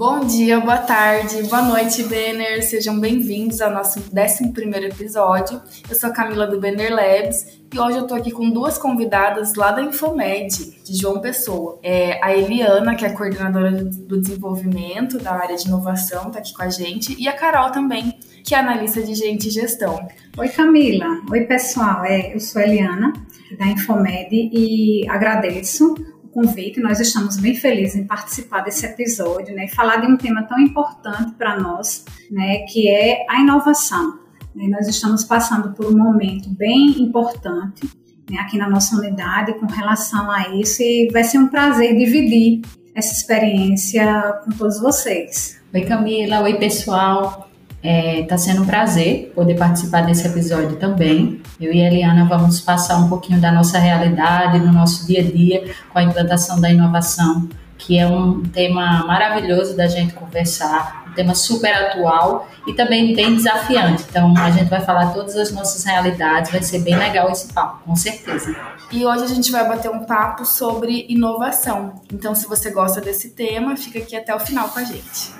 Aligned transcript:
Bom 0.00 0.20
dia, 0.20 0.58
boa 0.58 0.78
tarde, 0.78 1.42
boa 1.42 1.60
noite, 1.60 2.02
Benner. 2.04 2.66
Sejam 2.66 2.98
bem-vindos 2.98 3.60
ao 3.60 3.70
nosso 3.70 3.98
11 3.98 4.50
episódio. 4.86 5.60
Eu 5.90 5.94
sou 5.94 6.08
a 6.08 6.12
Camila 6.14 6.46
do 6.46 6.58
Benner 6.58 6.90
Labs 6.90 7.60
e 7.70 7.78
hoje 7.78 7.98
eu 7.98 8.06
tô 8.06 8.14
aqui 8.14 8.30
com 8.30 8.48
duas 8.48 8.78
convidadas 8.78 9.54
lá 9.56 9.72
da 9.72 9.82
Infomed, 9.82 10.82
de 10.82 10.96
João 10.96 11.20
Pessoa. 11.20 11.78
É 11.82 12.18
a 12.24 12.34
Eliana, 12.34 12.94
que 12.94 13.04
é 13.04 13.10
coordenadora 13.10 13.72
do 13.84 14.18
desenvolvimento 14.18 15.18
da 15.18 15.32
área 15.32 15.54
de 15.54 15.66
inovação, 15.66 16.30
tá 16.30 16.38
aqui 16.38 16.54
com 16.54 16.62
a 16.62 16.70
gente, 16.70 17.14
e 17.20 17.28
a 17.28 17.34
Carol 17.34 17.70
também, 17.70 18.18
que 18.42 18.54
é 18.54 18.58
analista 18.58 19.02
de 19.02 19.14
gente 19.14 19.48
e 19.48 19.50
gestão. 19.50 20.08
Oi, 20.38 20.48
Camila. 20.48 21.20
Oi, 21.30 21.42
pessoal. 21.42 22.06
É, 22.06 22.34
eu 22.34 22.40
sou 22.40 22.62
a 22.62 22.64
Eliana, 22.64 23.12
da 23.58 23.66
Infomed, 23.66 24.28
e 24.32 25.06
agradeço 25.10 25.94
convite. 26.30 26.80
Nós 26.80 27.00
estamos 27.00 27.36
bem 27.36 27.54
felizes 27.54 27.96
em 27.96 28.06
participar 28.06 28.60
desse 28.60 28.86
episódio, 28.86 29.54
né, 29.54 29.66
e 29.66 29.74
falar 29.74 29.96
de 29.96 30.06
um 30.06 30.16
tema 30.16 30.42
tão 30.44 30.58
importante 30.58 31.32
para 31.32 31.58
nós, 31.58 32.04
né, 32.30 32.58
que 32.70 32.88
é 32.88 33.24
a 33.28 33.40
inovação. 33.40 34.18
Nós 34.54 34.88
estamos 34.88 35.24
passando 35.24 35.72
por 35.74 35.86
um 35.86 35.96
momento 35.96 36.50
bem 36.50 37.00
importante 37.00 37.88
né, 38.28 38.38
aqui 38.38 38.58
na 38.58 38.68
nossa 38.68 38.96
unidade 38.96 39.54
com 39.54 39.66
relação 39.66 40.30
a 40.30 40.48
isso 40.54 40.82
e 40.82 41.08
vai 41.12 41.24
ser 41.24 41.38
um 41.38 41.48
prazer 41.48 41.96
dividir 41.96 42.62
essa 42.94 43.12
experiência 43.12 44.40
com 44.44 44.50
todos 44.52 44.80
vocês. 44.80 45.60
Oi 45.72 45.82
Camila, 45.82 46.42
oi 46.42 46.58
pessoal. 46.58 47.49
Está 47.82 47.88
é, 47.88 48.22
tá 48.24 48.36
sendo 48.36 48.62
um 48.62 48.66
prazer 48.66 49.32
poder 49.34 49.54
participar 49.54 50.02
desse 50.02 50.26
episódio 50.26 50.76
também. 50.76 51.40
Eu 51.58 51.72
e 51.72 51.82
a 51.82 51.86
Eliana 51.86 52.26
vamos 52.26 52.60
passar 52.60 52.98
um 52.98 53.08
pouquinho 53.08 53.40
da 53.40 53.50
nossa 53.50 53.78
realidade, 53.78 54.58
do 54.58 54.70
nosso 54.70 55.06
dia 55.06 55.20
a 55.20 55.24
dia 55.24 55.74
com 55.90 55.98
a 55.98 56.02
implantação 56.02 56.60
da 56.60 56.70
inovação, 56.70 57.48
que 57.78 57.98
é 57.98 58.06
um 58.06 58.42
tema 58.42 59.06
maravilhoso 59.06 59.74
da 59.74 59.86
gente 59.86 60.12
conversar, 60.12 61.06
um 61.08 61.14
tema 61.14 61.34
super 61.34 61.72
atual 61.72 62.46
e 62.66 62.74
também 62.74 63.14
bem 63.14 63.34
desafiante. 63.34 64.04
Então, 64.10 64.34
a 64.36 64.50
gente 64.50 64.68
vai 64.68 64.82
falar 64.82 65.14
todas 65.14 65.34
as 65.34 65.50
nossas 65.50 65.82
realidades, 65.82 66.50
vai 66.50 66.62
ser 66.62 66.80
bem 66.80 66.96
legal 66.96 67.30
esse 67.30 67.50
papo, 67.50 67.82
com 67.86 67.96
certeza. 67.96 68.54
E 68.92 69.06
hoje 69.06 69.24
a 69.24 69.28
gente 69.28 69.50
vai 69.50 69.66
bater 69.66 69.90
um 69.90 70.04
papo 70.04 70.44
sobre 70.44 71.06
inovação. 71.08 71.94
Então, 72.12 72.34
se 72.34 72.46
você 72.46 72.70
gosta 72.70 73.00
desse 73.00 73.30
tema, 73.30 73.74
fica 73.74 73.98
aqui 74.00 74.14
até 74.14 74.34
o 74.34 74.40
final 74.40 74.68
com 74.68 74.80
a 74.80 74.84
gente. 74.84 75.32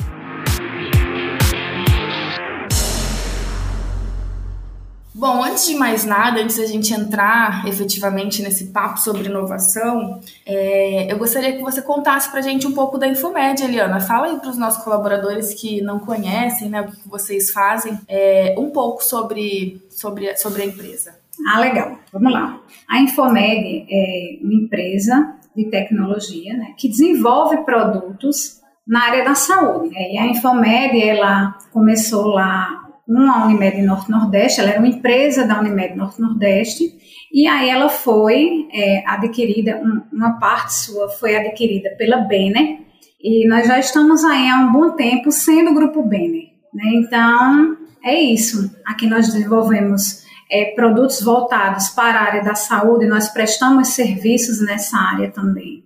Bom, 5.21 5.45
antes 5.45 5.67
de 5.67 5.75
mais 5.75 6.07
nada, 6.07 6.41
antes 6.41 6.57
da 6.57 6.65
gente 6.65 6.95
entrar 6.95 7.69
efetivamente 7.69 8.41
nesse 8.41 8.69
papo 8.69 8.99
sobre 8.99 9.29
inovação, 9.29 10.19
é, 10.47 11.13
eu 11.13 11.19
gostaria 11.19 11.59
que 11.59 11.63
você 11.63 11.83
contasse 11.83 12.31
para 12.31 12.41
a 12.41 12.43
gente 12.43 12.67
um 12.67 12.73
pouco 12.73 12.97
da 12.97 13.07
Infomed, 13.07 13.63
Eliana. 13.63 14.01
Fala 14.01 14.29
aí 14.29 14.39
para 14.39 14.49
os 14.49 14.57
nossos 14.57 14.83
colaboradores 14.83 15.53
que 15.53 15.83
não 15.83 15.99
conhecem 15.99 16.71
né, 16.71 16.81
o 16.81 16.91
que 16.91 17.07
vocês 17.07 17.51
fazem, 17.51 18.01
é, 18.09 18.55
um 18.57 18.71
pouco 18.71 19.05
sobre, 19.05 19.83
sobre, 19.91 20.35
sobre 20.39 20.63
a 20.63 20.65
empresa. 20.65 21.15
Ah, 21.47 21.61
legal. 21.61 21.99
Vamos 22.11 22.33
lá. 22.33 22.59
A 22.89 23.03
Infomed 23.03 23.87
é 23.91 24.39
uma 24.41 24.55
empresa 24.55 25.35
de 25.55 25.67
tecnologia 25.67 26.57
né, 26.57 26.73
que 26.79 26.89
desenvolve 26.89 27.59
produtos 27.59 28.63
na 28.89 29.03
área 29.03 29.23
da 29.23 29.35
saúde. 29.35 29.95
E 29.95 30.17
a 30.17 30.27
Infomed, 30.29 30.99
ela 30.99 31.59
começou 31.71 32.29
lá 32.29 32.87
uma 33.11 33.45
Unimed 33.45 33.83
Norte-Nordeste, 33.83 34.61
ela 34.61 34.71
era 34.71 34.79
uma 34.79 34.89
empresa 34.89 35.45
da 35.45 35.59
Unimed 35.59 35.97
Norte-Nordeste, 35.97 36.85
e 37.33 37.47
aí 37.47 37.69
ela 37.69 37.89
foi 37.89 38.69
é, 38.73 39.03
adquirida, 39.07 39.81
um, 39.83 40.17
uma 40.17 40.39
parte 40.39 40.75
sua 40.75 41.09
foi 41.09 41.37
adquirida 41.37 41.91
pela 41.99 42.19
Benner, 42.19 42.79
e 43.21 43.49
nós 43.49 43.67
já 43.67 43.79
estamos 43.79 44.25
aí 44.25 44.49
há 44.49 44.57
um 44.59 44.73
bom 44.73 44.93
tempo 44.93 45.31
sendo 45.33 45.73
o 45.73 45.75
Grupo 45.75 46.03
Benner. 46.03 46.51
Né? 46.73 46.85
Então, 46.95 47.77
é 48.03 48.15
isso. 48.15 48.75
Aqui 48.87 49.07
nós 49.07 49.27
desenvolvemos 49.27 50.25
é, 50.51 50.73
produtos 50.75 51.21
voltados 51.21 51.89
para 51.89 52.19
a 52.19 52.23
área 52.23 52.45
da 52.45 52.55
saúde, 52.55 53.07
nós 53.07 53.29
prestamos 53.29 53.89
serviços 53.89 54.65
nessa 54.65 54.97
área 54.97 55.31
também. 55.31 55.85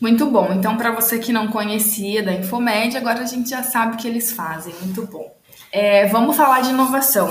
Muito 0.00 0.26
bom. 0.26 0.50
Então, 0.52 0.76
para 0.76 0.92
você 0.92 1.18
que 1.18 1.32
não 1.32 1.48
conhecia 1.48 2.22
da 2.22 2.32
Infomed, 2.32 2.96
agora 2.96 3.20
a 3.20 3.26
gente 3.26 3.50
já 3.50 3.62
sabe 3.62 3.94
o 3.94 3.98
que 3.98 4.08
eles 4.08 4.32
fazem. 4.32 4.72
Muito 4.82 5.06
bom. 5.06 5.29
É, 5.72 6.06
vamos 6.06 6.36
falar 6.36 6.62
de 6.62 6.70
inovação. 6.70 7.28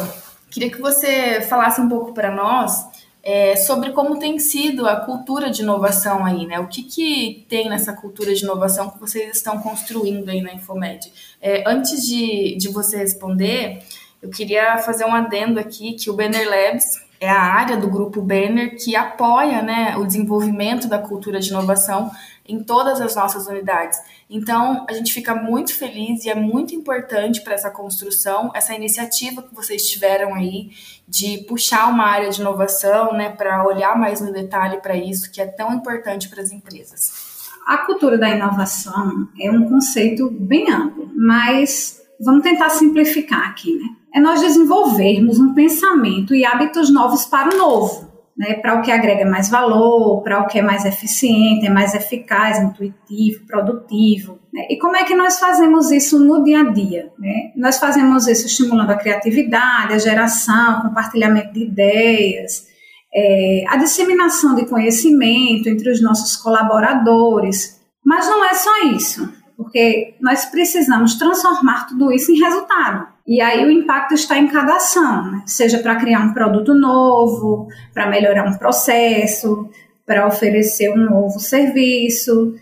Queria 0.50 0.72
que 0.72 0.82
você 0.82 1.42
falasse 1.42 1.82
um 1.82 1.90
pouco 1.90 2.14
para 2.14 2.32
nós 2.32 2.88
é, 3.22 3.56
sobre 3.58 3.92
como 3.92 4.18
tem 4.18 4.40
sido 4.40 4.88
a 4.88 4.96
cultura 4.96 5.52
de 5.52 5.62
inovação 5.62 6.26
aí, 6.26 6.48
né? 6.48 6.60
O 6.60 6.68
que, 6.68 6.84
que 6.84 7.46
tem 7.50 7.70
nessa 7.70 7.94
cultura 7.94 8.34
de 8.34 8.44
inovação 8.44 8.90
que 8.90 9.00
vocês 9.00 9.36
estão 9.36 9.60
construindo 9.60 10.30
aí 10.30 10.42
na 10.42 10.54
Infomed? 10.54 11.12
É, 11.42 11.64
antes 11.70 12.08
de, 12.08 12.56
de 12.56 12.70
você 12.70 12.98
responder, 12.98 13.80
eu 14.22 14.30
queria 14.30 14.78
fazer 14.78 15.06
um 15.06 15.14
adendo 15.14 15.60
aqui 15.60 15.94
que 15.94 16.10
o 16.10 16.14
Banner 16.14 16.48
Labs 16.50 17.09
é 17.20 17.30
a 17.30 17.42
área 17.42 17.76
do 17.76 17.90
grupo 17.90 18.22
Banner 18.22 18.78
que 18.78 18.96
apoia 18.96 19.62
né, 19.62 19.98
o 19.98 20.06
desenvolvimento 20.06 20.88
da 20.88 20.98
cultura 20.98 21.40
de 21.40 21.50
inovação 21.50 22.10
em 22.48 22.64
todas 22.64 23.00
as 23.00 23.16
nossas 23.16 23.46
unidades. 23.48 24.00
Então, 24.30 24.86
a 24.90 24.94
gente 24.94 25.14
fica 25.14 25.36
muito 25.36 25.76
feliz 25.76 26.26
e 26.26 26.30
é 26.30 26.36
muito 26.36 26.74
importante 26.74 27.42
para 27.42 27.54
essa 27.54 27.70
construção, 27.70 28.52
essa 28.56 28.74
iniciativa 28.74 29.44
que 29.44 29.54
vocês 29.54 29.88
tiveram 29.88 30.34
aí 30.34 30.72
de 31.08 31.40
puxar 31.48 31.90
uma 31.90 32.06
área 32.06 32.30
de 32.30 32.42
inovação, 32.42 33.14
né, 33.14 33.30
para 33.30 33.66
olhar 33.66 33.98
mais 33.98 34.22
no 34.22 34.32
detalhe 34.32 34.78
para 34.78 34.96
isso, 34.96 35.32
que 35.32 35.42
é 35.42 35.46
tão 35.46 35.74
importante 35.74 36.28
para 36.30 36.42
as 36.42 36.52
empresas. 36.52 37.30
A 37.68 37.78
cultura 37.80 38.18
da 38.18 38.30
inovação 38.30 39.28
é 39.40 39.52
um 39.52 39.70
conceito 39.70 40.32
bem 40.32 40.72
amplo, 40.72 41.12
mas 41.16 42.02
vamos 42.20 42.42
tentar 42.42 42.70
simplificar 42.70 43.48
aqui, 43.50 43.76
né? 43.76 43.99
É 44.14 44.20
nós 44.20 44.42
desenvolvermos 44.42 45.40
um 45.40 45.54
pensamento 45.54 46.34
e 46.34 46.46
hábitos 46.46 46.92
novos 46.92 47.26
para 47.26 47.54
o 47.54 47.58
novo 47.58 48.10
né, 48.40 48.54
para 48.54 48.80
o 48.80 48.82
que 48.82 48.90
agrega 48.90 49.30
mais 49.30 49.50
valor, 49.50 50.24
para 50.24 50.40
o 50.40 50.48
que 50.48 50.60
é 50.60 50.62
mais 50.62 50.86
eficiente, 50.86 51.68
é 51.68 51.70
mais 51.70 51.94
eficaz, 51.94 52.58
intuitivo, 52.58 53.46
produtivo. 53.46 54.40
Né? 54.54 54.66
E 54.70 54.80
como 54.80 54.96
é 54.96 55.04
que 55.04 55.14
nós 55.14 55.38
fazemos 55.38 55.92
isso 55.92 56.18
no 56.18 56.42
dia 56.42 56.62
a 56.62 56.72
dia? 56.72 57.12
Né? 57.20 57.52
Nós 57.58 57.78
fazemos 57.78 58.28
isso 58.28 58.46
estimulando 58.46 58.92
a 58.92 58.96
criatividade, 58.96 59.94
a 59.94 59.98
geração, 59.98 60.84
compartilhamento 60.84 61.52
de 61.52 61.66
ideias, 61.66 62.66
é, 63.14 63.66
a 63.68 63.76
disseminação 63.76 64.56
de 64.56 64.66
conhecimento 64.66 65.68
entre 65.68 65.92
os 65.92 66.02
nossos 66.02 66.38
colaboradores. 66.38 67.78
Mas 68.06 68.26
não 68.26 68.46
é 68.46 68.54
só 68.54 68.84
isso, 68.86 69.30
porque 69.58 70.16
nós 70.22 70.46
precisamos 70.46 71.16
transformar 71.16 71.88
tudo 71.88 72.10
isso 72.10 72.32
em 72.32 72.40
resultado. 72.40 73.06
E 73.30 73.42
aí 73.42 73.64
o 73.64 73.70
impacto 73.70 74.16
está 74.16 74.40
em 74.40 74.48
cada 74.48 74.78
ação, 74.78 75.32
né? 75.32 75.44
seja 75.46 75.78
para 75.78 75.98
criar 75.98 76.20
um 76.22 76.34
produto 76.34 76.74
novo, 76.74 77.68
para 77.94 78.10
melhorar 78.10 78.50
um 78.50 78.58
processo, 78.58 79.70
para 80.04 80.26
oferecer 80.26 80.90
um 80.90 80.98
novo 80.98 81.40
serviço 81.40 82.56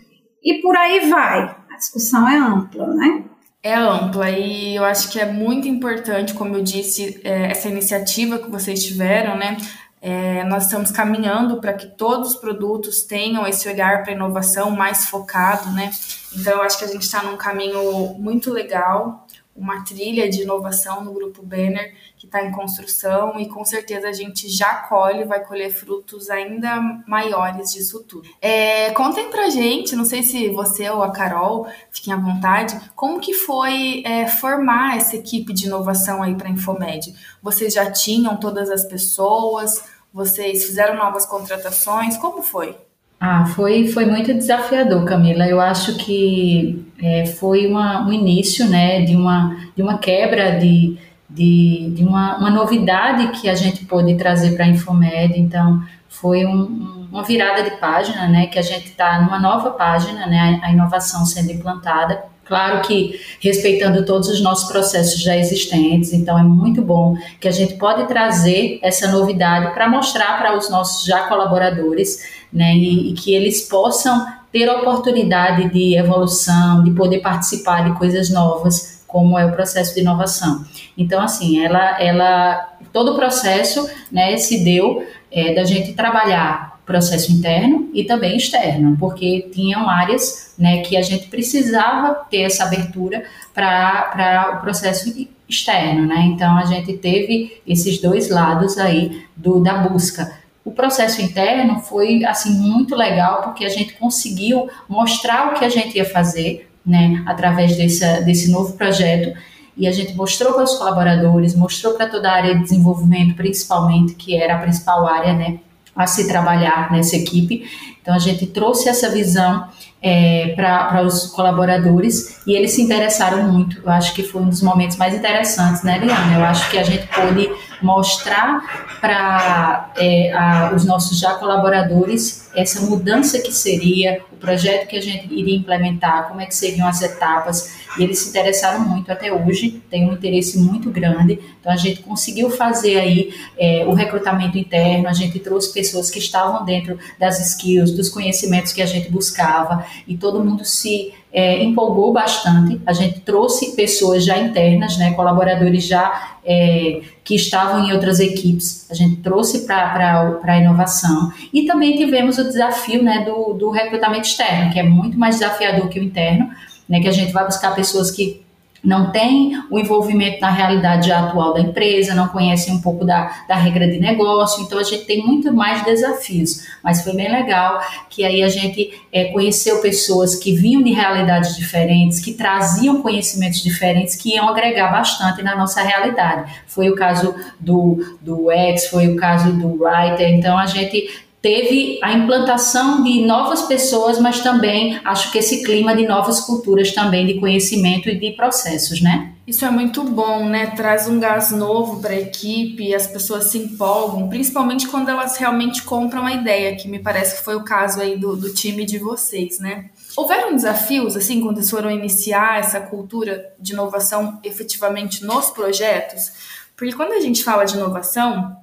e 0.44 0.60
por 0.60 0.76
aí 0.76 1.08
vai. 1.08 1.56
A 1.72 1.76
discussão 1.78 2.28
é 2.28 2.36
ampla, 2.36 2.86
né? 2.88 3.24
É 3.62 3.74
ampla 3.74 4.28
e 4.28 4.76
eu 4.76 4.84
acho 4.84 5.10
que 5.10 5.18
é 5.18 5.24
muito 5.24 5.66
importante, 5.66 6.34
como 6.34 6.54
eu 6.56 6.62
disse, 6.62 7.18
é, 7.24 7.50
essa 7.50 7.70
iniciativa 7.70 8.38
que 8.38 8.50
vocês 8.50 8.84
tiveram, 8.84 9.38
né? 9.38 9.56
É, 10.02 10.44
nós 10.44 10.64
estamos 10.64 10.90
caminhando 10.90 11.62
para 11.62 11.72
que 11.72 11.86
todos 11.86 12.32
os 12.32 12.36
produtos 12.36 13.04
tenham 13.04 13.46
esse 13.46 13.66
olhar 13.70 14.02
para 14.02 14.12
inovação 14.12 14.70
mais 14.70 15.06
focado, 15.06 15.70
né? 15.72 15.90
Então 16.36 16.52
eu 16.52 16.62
acho 16.62 16.78
que 16.78 16.84
a 16.84 16.88
gente 16.88 17.04
está 17.04 17.22
num 17.22 17.38
caminho 17.38 18.14
muito 18.18 18.52
legal 18.52 19.26
uma 19.58 19.84
trilha 19.84 20.28
de 20.28 20.42
inovação 20.42 21.02
no 21.02 21.12
Grupo 21.12 21.42
Banner 21.42 21.94
que 22.16 22.26
está 22.26 22.44
em 22.44 22.52
construção 22.52 23.38
e 23.38 23.48
com 23.48 23.64
certeza 23.64 24.08
a 24.08 24.12
gente 24.12 24.48
já 24.48 24.74
colhe, 24.88 25.24
vai 25.24 25.44
colher 25.44 25.70
frutos 25.70 26.30
ainda 26.30 26.80
maiores 27.06 27.72
disso 27.72 28.02
tudo. 28.04 28.28
É, 28.40 28.90
contem 28.92 29.30
pra 29.30 29.50
gente, 29.50 29.96
não 29.96 30.04
sei 30.04 30.22
se 30.22 30.48
você 30.50 30.88
ou 30.90 31.02
a 31.02 31.10
Carol, 31.10 31.66
fiquem 31.90 32.12
à 32.12 32.16
vontade, 32.16 32.78
como 32.94 33.20
que 33.20 33.34
foi 33.34 34.02
é, 34.04 34.26
formar 34.26 34.96
essa 34.96 35.16
equipe 35.16 35.52
de 35.52 35.66
inovação 35.66 36.22
aí 36.22 36.34
para 36.34 36.48
Infomed? 36.48 37.14
Vocês 37.42 37.74
já 37.74 37.90
tinham 37.90 38.36
todas 38.36 38.70
as 38.70 38.84
pessoas? 38.84 39.84
Vocês 40.12 40.64
fizeram 40.64 40.96
novas 40.96 41.26
contratações? 41.26 42.16
Como 42.16 42.42
foi? 42.42 42.76
Ah, 43.20 43.46
foi, 43.46 43.88
foi 43.88 44.06
muito 44.06 44.32
desafiador, 44.32 45.04
Camila. 45.04 45.46
Eu 45.46 45.60
acho 45.60 45.96
que 45.96 46.86
é, 47.02 47.26
foi 47.26 47.66
uma, 47.66 48.06
um 48.06 48.12
início 48.12 48.68
né, 48.68 49.02
de, 49.02 49.16
uma, 49.16 49.56
de 49.74 49.82
uma 49.82 49.98
quebra 49.98 50.58
de, 50.58 50.96
de, 51.28 51.90
de 51.96 52.04
uma, 52.04 52.38
uma 52.38 52.50
novidade 52.50 53.40
que 53.40 53.48
a 53.48 53.56
gente 53.56 53.84
pôde 53.86 54.16
trazer 54.16 54.54
para 54.54 54.64
a 54.64 54.68
Infomed. 54.68 55.38
Então, 55.38 55.82
foi 56.08 56.46
um, 56.46 57.08
uma 57.10 57.24
virada 57.24 57.62
de 57.62 57.76
página, 57.78 58.28
né, 58.28 58.46
que 58.46 58.58
a 58.58 58.62
gente 58.62 58.86
está 58.86 59.20
numa 59.20 59.38
nova 59.40 59.70
página, 59.72 60.26
né, 60.26 60.60
a 60.62 60.70
inovação 60.70 61.26
sendo 61.26 61.50
implantada. 61.50 62.22
Claro 62.48 62.80
que 62.80 63.20
respeitando 63.40 64.06
todos 64.06 64.26
os 64.30 64.40
nossos 64.40 64.68
processos 64.72 65.20
já 65.20 65.36
existentes, 65.36 66.14
então 66.14 66.38
é 66.38 66.42
muito 66.42 66.80
bom 66.80 67.14
que 67.38 67.46
a 67.46 67.50
gente 67.50 67.74
pode 67.74 68.08
trazer 68.08 68.80
essa 68.82 69.06
novidade 69.12 69.74
para 69.74 69.86
mostrar 69.86 70.38
para 70.38 70.56
os 70.56 70.70
nossos 70.70 71.04
já 71.04 71.28
colaboradores 71.28 72.26
né, 72.50 72.74
e, 72.74 73.10
e, 73.10 73.12
que 73.12 73.34
eles 73.34 73.68
possam 73.68 74.26
ter 74.50 74.66
oportunidade 74.70 75.68
de 75.68 75.94
evolução, 75.94 76.82
de 76.82 76.90
poder 76.92 77.18
participar 77.18 77.84
de 77.84 77.98
coisas 77.98 78.30
novas, 78.30 79.04
como 79.06 79.38
é 79.38 79.44
o 79.44 79.52
processo 79.52 79.94
de 79.94 80.00
inovação. 80.00 80.64
Então, 80.96 81.20
assim, 81.20 81.62
ela, 81.62 82.02
ela 82.02 82.72
todo 82.94 83.12
o 83.12 83.14
processo 83.14 83.86
né, 84.10 84.38
se 84.38 84.64
deu 84.64 85.06
é, 85.30 85.54
da 85.54 85.64
gente 85.64 85.92
trabalhar 85.92 86.67
processo 86.88 87.30
interno 87.30 87.90
e 87.92 88.02
também 88.02 88.36
externo, 88.36 88.96
porque 88.98 89.48
tinham 89.52 89.88
áreas 89.88 90.54
né, 90.58 90.80
que 90.80 90.96
a 90.96 91.02
gente 91.02 91.28
precisava 91.28 92.14
ter 92.30 92.40
essa 92.40 92.64
abertura 92.64 93.24
para 93.54 94.56
o 94.56 94.60
processo 94.62 95.14
externo, 95.46 96.06
né? 96.06 96.22
Então 96.26 96.56
a 96.56 96.64
gente 96.64 96.94
teve 96.94 97.60
esses 97.66 98.00
dois 98.00 98.30
lados 98.30 98.78
aí 98.78 99.24
do, 99.36 99.60
da 99.60 99.74
busca. 99.78 100.38
O 100.64 100.72
processo 100.72 101.22
interno 101.22 101.80
foi 101.80 102.24
assim 102.24 102.50
muito 102.50 102.96
legal 102.96 103.42
porque 103.42 103.64
a 103.64 103.68
gente 103.68 103.94
conseguiu 103.94 104.68
mostrar 104.88 105.48
o 105.48 105.58
que 105.58 105.64
a 105.64 105.68
gente 105.68 105.96
ia 105.96 106.04
fazer, 106.04 106.70
né, 106.84 107.22
através 107.26 107.76
desse, 107.76 108.04
desse 108.22 108.50
novo 108.50 108.72
projeto 108.74 109.36
e 109.76 109.86
a 109.86 109.92
gente 109.92 110.14
mostrou 110.14 110.54
para 110.54 110.64
os 110.64 110.74
colaboradores, 110.74 111.54
mostrou 111.54 111.94
para 111.94 112.08
toda 112.08 112.30
a 112.30 112.34
área 112.34 112.54
de 112.54 112.62
desenvolvimento, 112.62 113.36
principalmente, 113.36 114.14
que 114.14 114.34
era 114.34 114.56
a 114.56 114.58
principal 114.58 115.06
área, 115.06 115.32
né, 115.34 115.60
a 115.98 116.06
se 116.06 116.28
trabalhar 116.28 116.92
nessa 116.92 117.16
equipe. 117.16 117.68
Então 118.00 118.14
a 118.14 118.18
gente 118.18 118.46
trouxe 118.46 118.88
essa 118.88 119.10
visão 119.10 119.68
é, 120.00 120.54
para 120.54 121.02
os 121.02 121.26
colaboradores 121.26 122.40
e 122.46 122.52
eles 122.52 122.70
se 122.70 122.82
interessaram 122.82 123.52
muito. 123.52 123.82
Eu 123.84 123.90
acho 123.90 124.14
que 124.14 124.22
foi 124.22 124.40
um 124.40 124.48
dos 124.48 124.62
momentos 124.62 124.96
mais 124.96 125.14
interessantes, 125.14 125.82
né, 125.82 125.98
Liana? 125.98 126.36
Eu 126.36 126.44
acho 126.44 126.70
que 126.70 126.78
a 126.78 126.84
gente 126.84 127.06
pôde 127.08 127.50
mostrar 127.82 128.98
para 129.00 129.92
é, 129.96 130.32
os 130.74 130.84
nossos 130.84 131.18
já 131.18 131.34
colaboradores 131.34 132.48
essa 132.54 132.80
mudança 132.82 133.38
que 133.40 133.52
seria, 133.52 134.20
o 134.32 134.36
projeto 134.36 134.88
que 134.88 134.96
a 134.96 135.00
gente 135.00 135.32
iria 135.32 135.56
implementar, 135.56 136.28
como 136.28 136.40
é 136.40 136.46
que 136.46 136.54
seriam 136.54 136.88
as 136.88 137.00
etapas, 137.02 137.72
e 137.96 138.02
eles 138.02 138.18
se 138.18 138.30
interessaram 138.30 138.80
muito 138.80 139.12
até 139.12 139.32
hoje, 139.32 139.82
tem 139.88 140.08
um 140.08 140.12
interesse 140.12 140.58
muito 140.58 140.90
grande, 140.90 141.38
então 141.60 141.70
a 141.72 141.76
gente 141.76 142.00
conseguiu 142.00 142.50
fazer 142.50 142.98
aí 142.98 143.32
é, 143.56 143.84
o 143.86 143.92
recrutamento 143.92 144.58
interno, 144.58 145.08
a 145.08 145.12
gente 145.12 145.38
trouxe 145.38 145.72
pessoas 145.72 146.10
que 146.10 146.18
estavam 146.18 146.64
dentro 146.64 146.98
das 147.18 147.38
skills, 147.40 147.92
dos 147.92 148.08
conhecimentos 148.08 148.72
que 148.72 148.82
a 148.82 148.86
gente 148.86 149.10
buscava, 149.10 149.84
e 150.06 150.16
todo 150.16 150.42
mundo 150.42 150.64
se 150.64 151.12
é, 151.32 151.62
empolgou 151.62 152.12
bastante. 152.12 152.80
A 152.86 152.92
gente 152.92 153.20
trouxe 153.20 153.76
pessoas 153.76 154.24
já 154.24 154.38
internas, 154.38 154.96
né, 154.96 155.12
colaboradores 155.12 155.84
já 155.86 156.36
é, 156.44 157.00
que 157.22 157.34
estavam 157.34 157.86
em 157.86 157.92
outras 157.92 158.20
equipes, 158.20 158.90
a 158.90 158.94
gente 158.94 159.16
trouxe 159.16 159.66
para 159.66 160.40
a 160.42 160.58
inovação. 160.58 161.32
E 161.52 161.66
também 161.66 161.96
tivemos 161.96 162.38
o 162.38 162.44
desafio 162.44 163.02
né, 163.02 163.24
do, 163.24 163.52
do 163.52 163.70
recrutamento 163.70 164.26
externo, 164.26 164.72
que 164.72 164.78
é 164.78 164.82
muito 164.82 165.18
mais 165.18 165.36
desafiador 165.36 165.88
que 165.88 166.00
o 166.00 166.02
interno, 166.02 166.48
né, 166.88 167.00
que 167.00 167.08
a 167.08 167.12
gente 167.12 167.32
vai 167.32 167.44
buscar 167.44 167.74
pessoas 167.74 168.10
que 168.10 168.42
não 168.82 169.10
tem 169.10 169.52
o 169.70 169.78
envolvimento 169.78 170.40
na 170.40 170.50
realidade 170.50 171.10
atual 171.10 171.52
da 171.54 171.60
empresa, 171.60 172.14
não 172.14 172.28
conhecem 172.28 172.74
um 172.74 172.80
pouco 172.80 173.04
da, 173.04 173.44
da 173.48 173.56
regra 173.56 173.88
de 173.88 173.98
negócio, 173.98 174.62
então 174.62 174.78
a 174.78 174.82
gente 174.82 175.04
tem 175.04 175.24
muito 175.24 175.52
mais 175.52 175.84
desafios. 175.84 176.66
Mas 176.82 177.02
foi 177.02 177.14
bem 177.14 177.30
legal 177.30 177.80
que 178.08 178.24
aí 178.24 178.42
a 178.42 178.48
gente 178.48 178.92
é, 179.12 179.26
conheceu 179.26 179.80
pessoas 179.80 180.36
que 180.36 180.52
vinham 180.52 180.82
de 180.82 180.92
realidades 180.92 181.56
diferentes, 181.56 182.20
que 182.20 182.32
traziam 182.32 183.02
conhecimentos 183.02 183.62
diferentes, 183.62 184.16
que 184.16 184.34
iam 184.34 184.48
agregar 184.48 184.90
bastante 184.90 185.42
na 185.42 185.56
nossa 185.56 185.82
realidade. 185.82 186.52
Foi 186.66 186.88
o 186.88 186.94
caso 186.94 187.34
do, 187.58 188.16
do 188.20 188.50
X, 188.50 188.86
foi 188.86 189.08
o 189.08 189.16
caso 189.16 189.52
do 189.52 189.82
Writer, 189.82 190.28
então 190.30 190.56
a 190.56 190.66
gente 190.66 191.27
teve 191.48 191.98
a 192.02 192.12
implantação 192.12 193.02
de 193.02 193.24
novas 193.24 193.62
pessoas, 193.62 194.20
mas 194.20 194.40
também 194.40 195.00
acho 195.02 195.32
que 195.32 195.38
esse 195.38 195.64
clima 195.64 195.96
de 195.96 196.06
novas 196.06 196.40
culturas 196.40 196.92
também 196.92 197.26
de 197.26 197.40
conhecimento 197.40 198.06
e 198.10 198.18
de 198.18 198.32
processos, 198.32 199.00
né? 199.00 199.32
Isso 199.46 199.64
é 199.64 199.70
muito 199.70 200.04
bom, 200.04 200.44
né? 200.44 200.66
Traz 200.76 201.08
um 201.08 201.18
gás 201.18 201.50
novo 201.50 202.02
para 202.02 202.10
a 202.10 202.20
equipe, 202.20 202.94
as 202.94 203.06
pessoas 203.06 203.44
se 203.44 203.56
empolgam, 203.56 204.28
principalmente 204.28 204.86
quando 204.88 205.08
elas 205.08 205.38
realmente 205.38 205.84
compram 205.84 206.26
a 206.26 206.34
ideia, 206.34 206.76
que 206.76 206.86
me 206.86 206.98
parece 206.98 207.38
que 207.38 207.44
foi 207.44 207.56
o 207.56 207.64
caso 207.64 207.98
aí 208.02 208.18
do, 208.18 208.36
do 208.36 208.52
time 208.52 208.84
de 208.84 208.98
vocês, 208.98 209.58
né? 209.58 209.86
Houveram 210.18 210.54
desafios, 210.54 211.16
assim, 211.16 211.40
quando 211.40 211.56
vocês 211.56 211.70
foram 211.70 211.90
iniciar 211.90 212.58
essa 212.58 212.78
cultura 212.78 213.54
de 213.58 213.72
inovação 213.72 214.38
efetivamente 214.44 215.24
nos 215.24 215.48
projetos? 215.48 216.30
Porque 216.76 216.92
quando 216.92 217.12
a 217.12 217.20
gente 217.20 217.42
fala 217.42 217.64
de 217.64 217.74
inovação, 217.74 218.54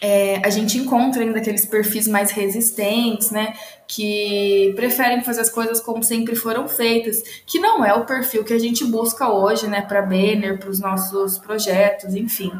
é, 0.00 0.44
a 0.44 0.50
gente 0.50 0.78
encontra 0.78 1.22
ainda 1.22 1.38
aqueles 1.38 1.64
perfis 1.64 2.08
mais 2.08 2.30
resistentes, 2.30 3.30
né? 3.30 3.54
Que 3.86 4.72
preferem 4.74 5.22
fazer 5.22 5.42
as 5.42 5.50
coisas 5.50 5.80
como 5.80 6.02
sempre 6.02 6.34
foram 6.34 6.66
feitas, 6.66 7.22
que 7.46 7.58
não 7.60 7.84
é 7.84 7.94
o 7.94 8.04
perfil 8.04 8.42
que 8.42 8.52
a 8.52 8.58
gente 8.58 8.84
busca 8.84 9.28
hoje, 9.28 9.68
né? 9.68 9.82
Para 9.82 10.02
Banner, 10.02 10.58
para 10.58 10.70
os 10.70 10.80
nossos 10.80 11.38
projetos, 11.38 12.14
enfim. 12.14 12.50